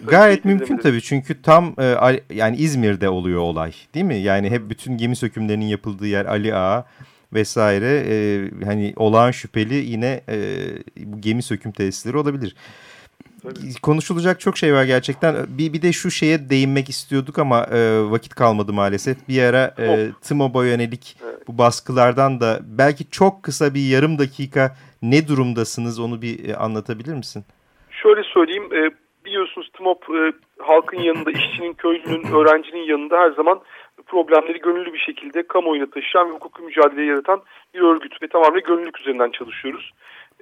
Gayet 0.07 0.44
mümkün 0.44 0.77
tabii 0.77 1.03
çünkü 1.03 1.42
tam 1.42 1.74
yani 2.31 2.57
İzmir'de 2.57 3.09
oluyor 3.09 3.40
olay 3.40 3.72
değil 3.94 4.07
mi? 4.07 4.16
Yani 4.16 4.51
hep 4.51 4.70
bütün 4.70 4.96
gemi 4.96 5.16
sökümlerinin 5.16 5.66
yapıldığı 5.66 6.07
yer 6.07 6.27
Ali 6.27 6.55
Ağa 6.55 6.87
vesaire 7.33 8.05
hani 8.64 8.92
olağan 8.96 9.31
şüpheli 9.31 9.74
yine 9.74 10.20
bu 10.96 11.20
gemi 11.20 11.42
söküm 11.42 11.72
tesisleri 11.72 12.16
olabilir. 12.16 12.55
Tabii. 13.54 13.80
Konuşulacak 13.82 14.40
çok 14.40 14.56
şey 14.56 14.74
var 14.74 14.84
gerçekten. 14.84 15.34
Bir, 15.58 15.72
bir 15.72 15.82
de 15.82 15.92
şu 15.92 16.11
şeye 16.11 16.50
değinmek 16.50 16.88
istiyorduk 16.88 17.38
ama 17.38 17.66
e, 17.72 18.11
vakit 18.11 18.34
kalmadı 18.34 18.72
maalesef. 18.72 19.28
Bir 19.28 19.42
ara 19.42 19.74
e, 19.78 20.08
TMOB'a 20.28 20.66
yönelik 20.66 21.16
evet. 21.24 21.48
bu 21.48 21.58
baskılardan 21.58 22.40
da 22.40 22.61
belki 22.78 23.11
çok 23.11 23.42
kısa 23.42 23.74
bir 23.74 23.80
yarım 23.80 24.18
dakika 24.18 24.76
ne 25.02 25.28
durumdasınız 25.28 26.00
onu 26.00 26.22
bir 26.22 26.48
e, 26.48 26.56
anlatabilir 26.56 27.14
misin? 27.14 27.44
Şöyle 27.90 28.22
söyleyeyim. 28.22 28.68
E, 28.72 28.90
biliyorsunuz 29.24 29.70
TMOB 29.72 30.02
e, 30.02 30.32
halkın 30.58 30.98
yanında, 30.98 31.30
işçinin, 31.30 31.72
köylünün, 31.72 32.32
öğrencinin 32.32 32.82
yanında 32.82 33.18
her 33.18 33.30
zaman 33.30 33.61
problemleri 34.06 34.58
gönüllü 34.58 34.92
bir 34.92 34.98
şekilde 34.98 35.46
kamuoyuna 35.46 35.90
taşıyan 35.90 36.28
ve 36.28 36.32
hukuki 36.32 36.62
mücadele 36.62 37.04
yaratan 37.04 37.42
bir 37.74 37.80
örgüt 37.80 38.22
ve 38.22 38.28
tamamen 38.28 38.62
gönüllülük 38.62 39.00
üzerinden 39.00 39.30
çalışıyoruz. 39.30 39.92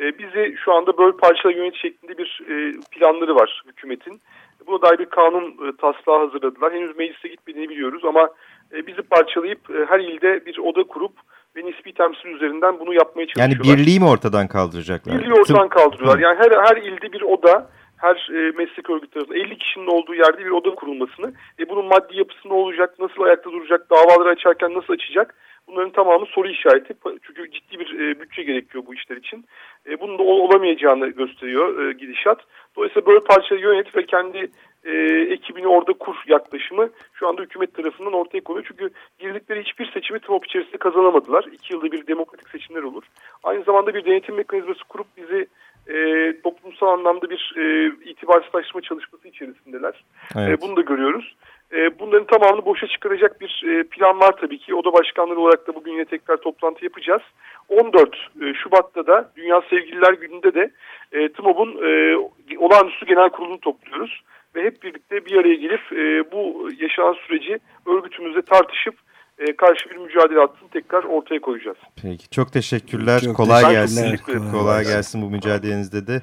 E, 0.01 0.19
bizi 0.19 0.57
şu 0.65 0.73
anda 0.73 0.99
böyle 0.99 1.17
parçalar 1.17 1.55
yönet 1.55 1.75
şeklinde 1.75 2.19
bir 2.19 2.43
e, 2.49 2.81
planları 2.91 3.35
var 3.35 3.63
hükümetin. 3.67 4.21
Buna 4.67 4.83
dair 4.83 4.99
bir 4.99 5.07
kanun 5.07 5.45
e, 5.45 5.77
taslağı 5.77 6.19
hazırladılar. 6.19 6.73
Henüz 6.73 6.97
meclise 6.97 7.29
gitmediğini 7.29 7.71
biliyoruz 7.71 8.03
ama 8.05 8.29
e, 8.73 8.87
bizi 8.87 9.03
parçalayıp 9.03 9.71
e, 9.71 9.85
her 9.89 10.01
ilde 10.01 10.47
bir 10.47 10.59
oda 10.59 10.83
kurup 10.85 11.13
ve 11.57 11.65
nispi 11.65 11.95
temsil 11.95 12.29
üzerinden 12.29 12.79
bunu 12.81 12.95
yapmaya 12.95 13.27
çalışıyorlar. 13.27 13.65
Yani 13.65 13.79
birliği 13.79 14.01
mi 14.01 14.09
ortadan 14.09 14.49
kaldıracaklar? 14.49 15.19
Birliği 15.19 15.35
ortadan 15.35 15.69
kaldırıyorlar. 15.69 16.19
Yani 16.19 16.39
her, 16.39 16.51
her 16.65 16.77
ilde 16.77 17.13
bir 17.13 17.23
oda, 17.23 17.71
her 17.97 18.29
e, 18.31 18.51
meslek 18.51 18.91
örgütü 18.91 19.13
tarafından 19.13 19.41
50 19.41 19.59
kişinin 19.59 19.87
olduğu 19.87 20.15
yerde 20.15 20.39
bir 20.39 20.51
oda 20.51 20.75
kurulmasını, 20.75 21.33
e, 21.59 21.69
bunun 21.69 21.85
maddi 21.85 22.17
yapısı 22.19 22.49
ne 22.49 22.53
olacak, 22.53 22.99
nasıl 22.99 23.23
ayakta 23.23 23.53
duracak, 23.53 23.91
davaları 23.91 24.29
açarken 24.29 24.75
nasıl 24.75 24.93
açacak 24.93 25.35
Bunların 25.69 25.91
tamamı 25.91 26.27
soru 26.27 26.49
işareti. 26.49 26.95
Çünkü 27.23 27.51
ciddi 27.51 27.79
bir 27.79 28.01
e, 28.01 28.21
bütçe 28.21 28.43
gerekiyor 28.43 28.85
bu 28.87 28.95
işler 28.95 29.17
için. 29.17 29.45
E, 29.89 30.01
bunun 30.01 30.19
da 30.19 30.23
ol, 30.23 30.39
olamayacağını 30.39 31.09
gösteriyor 31.09 31.89
e, 31.89 31.93
gidişat. 31.93 32.41
Dolayısıyla 32.77 33.07
böyle 33.07 33.21
parçayı 33.21 33.61
yönet 33.61 33.97
ve 33.97 34.07
kendi 34.07 34.51
e, 34.85 34.93
ekibini 35.33 35.67
orada 35.67 35.93
kur 35.93 36.17
yaklaşımı 36.27 36.91
şu 37.13 37.29
anda 37.29 37.43
hükümet 37.43 37.75
tarafından 37.75 38.13
ortaya 38.13 38.41
koyuyor. 38.41 38.67
Çünkü 38.69 38.91
girdikleri 39.19 39.63
hiçbir 39.63 39.93
seçimi 39.93 40.21
TMOP 40.21 40.47
içerisinde 40.47 40.77
kazanamadılar. 40.77 41.45
İki 41.53 41.75
yılda 41.75 41.93
bir 41.93 42.07
demokratik 42.07 42.49
seçimler 42.49 42.83
olur. 42.83 43.03
Aynı 43.45 43.65
zamanda 43.65 43.95
bir 43.95 44.05
denetim 44.05 44.35
mekanizması 44.35 44.85
kurup 44.85 45.07
bizi 45.17 45.47
e, 45.89 45.97
toplumsal 46.43 46.87
anlamda 46.87 47.31
bir 47.31 47.55
e, 47.57 47.87
itibarsızlaştırma 48.11 48.83
çalışması 48.83 49.29
içerisindeler. 49.29 50.05
Evet. 50.37 50.59
E, 50.59 50.61
bunu 50.61 50.77
da 50.77 50.81
görüyoruz. 50.81 51.37
E, 51.73 51.99
bunların 51.99 52.27
tamamını 52.27 52.65
boşa 52.65 52.87
çıkaracak 52.87 53.41
bir 53.41 53.63
e, 53.67 53.83
plan 53.83 54.21
var 54.21 54.35
tabii 54.41 54.59
ki. 54.59 54.75
Oda 54.75 54.93
başkanları 54.93 55.41
olarak 55.41 55.69
da 55.69 55.75
bugün 55.75 55.93
yine 55.93 56.05
tekrar 56.05 56.37
toplantı 56.37 56.85
yapacağız. 56.85 57.23
14 57.69 58.15
e, 58.15 58.55
Şubat'ta 58.55 59.07
da 59.07 59.33
Dünya 59.37 59.63
Sevgililer 59.71 60.13
Günü'nde 60.13 60.55
de 60.55 60.71
e, 61.13 61.29
TMOB'un 61.33 61.71
e, 61.89 62.17
olağanüstü 62.59 63.07
genel 63.07 63.29
kurulunu 63.29 63.61
topluyoruz. 63.61 64.23
Ve 64.55 64.65
hep 64.65 64.83
birlikte 64.83 65.27
bir 65.27 65.37
araya 65.37 65.55
gelip 65.55 65.93
e, 65.93 66.33
bu 66.33 66.71
yaşanan 66.81 67.17
süreci 67.27 67.59
örgütümüzde 67.87 68.43
tartışıp 68.43 68.95
e, 69.39 69.57
karşı 69.57 69.91
bir 69.91 69.97
mücadele 69.97 70.39
hattını 70.39 70.69
tekrar 70.69 71.05
ortaya 71.05 71.41
koyacağız. 71.41 71.77
Peki 72.03 72.31
çok 72.31 72.53
teşekkürler. 72.53 73.21
Çok 73.21 73.37
kolay 73.37 73.63
teşekkürler. 73.63 73.81
gelsin. 73.81 74.51
Kolay 74.53 74.85
gelsin 74.85 75.23
bu 75.23 75.31
mücadelenizde 75.31 76.07
de. 76.07 76.23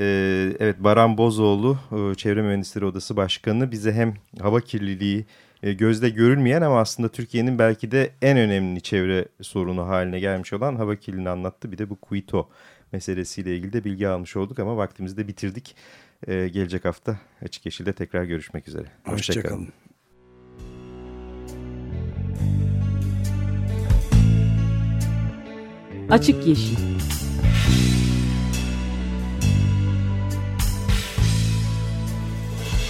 Ee, 0.00 0.56
evet 0.60 0.76
Baran 0.78 1.18
Bozoğlu 1.18 1.78
e, 1.92 2.14
Çevre 2.14 2.42
Mühendisleri 2.42 2.84
Odası 2.84 3.16
Başkanı 3.16 3.72
bize 3.72 3.92
hem 3.92 4.14
hava 4.40 4.60
kirliliği 4.60 5.26
e, 5.62 5.72
gözde 5.72 6.10
görülmeyen 6.10 6.62
ama 6.62 6.80
aslında 6.80 7.08
Türkiye'nin 7.08 7.58
belki 7.58 7.90
de 7.90 8.10
en 8.22 8.38
önemli 8.38 8.80
çevre 8.80 9.28
sorunu 9.42 9.86
haline 9.88 10.20
gelmiş 10.20 10.52
olan 10.52 10.76
hava 10.76 10.96
kirliliğini 10.96 11.28
anlattı. 11.28 11.72
Bir 11.72 11.78
de 11.78 11.90
bu 11.90 11.96
Kuito 11.96 12.48
meselesiyle 12.92 13.56
ilgili 13.56 13.72
de 13.72 13.84
bilgi 13.84 14.08
almış 14.08 14.36
olduk 14.36 14.58
ama 14.58 14.76
vaktimizi 14.76 15.16
de 15.16 15.28
bitirdik. 15.28 15.76
Ee, 16.26 16.48
gelecek 16.48 16.84
hafta 16.84 17.18
Açık 17.42 17.66
Yeşil'de 17.66 17.92
tekrar 17.92 18.24
görüşmek 18.24 18.68
üzere. 18.68 18.86
Hoşçakalın. 19.04 19.60
Hoşça 19.60 19.86
Açık 26.10 26.46
Yeşil 26.46 26.76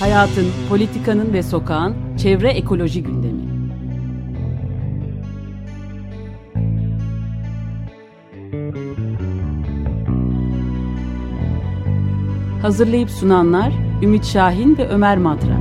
Hayatın, 0.01 0.53
politikanın 0.69 1.33
ve 1.33 1.43
sokağın 1.43 2.17
çevre 2.17 2.51
ekoloji 2.51 3.03
gündemi. 3.03 3.57
Hazırlayıp 12.63 13.11
sunanlar 13.11 13.73
Ümit 14.03 14.25
Şahin 14.25 14.79
ve 14.79 14.89
Ömer 14.89 15.19
Madra. 15.19 15.59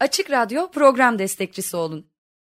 Açık 0.00 0.30
Radyo 0.30 0.70
program 0.70 1.18
destekçisi 1.18 1.76
olun 1.76 2.11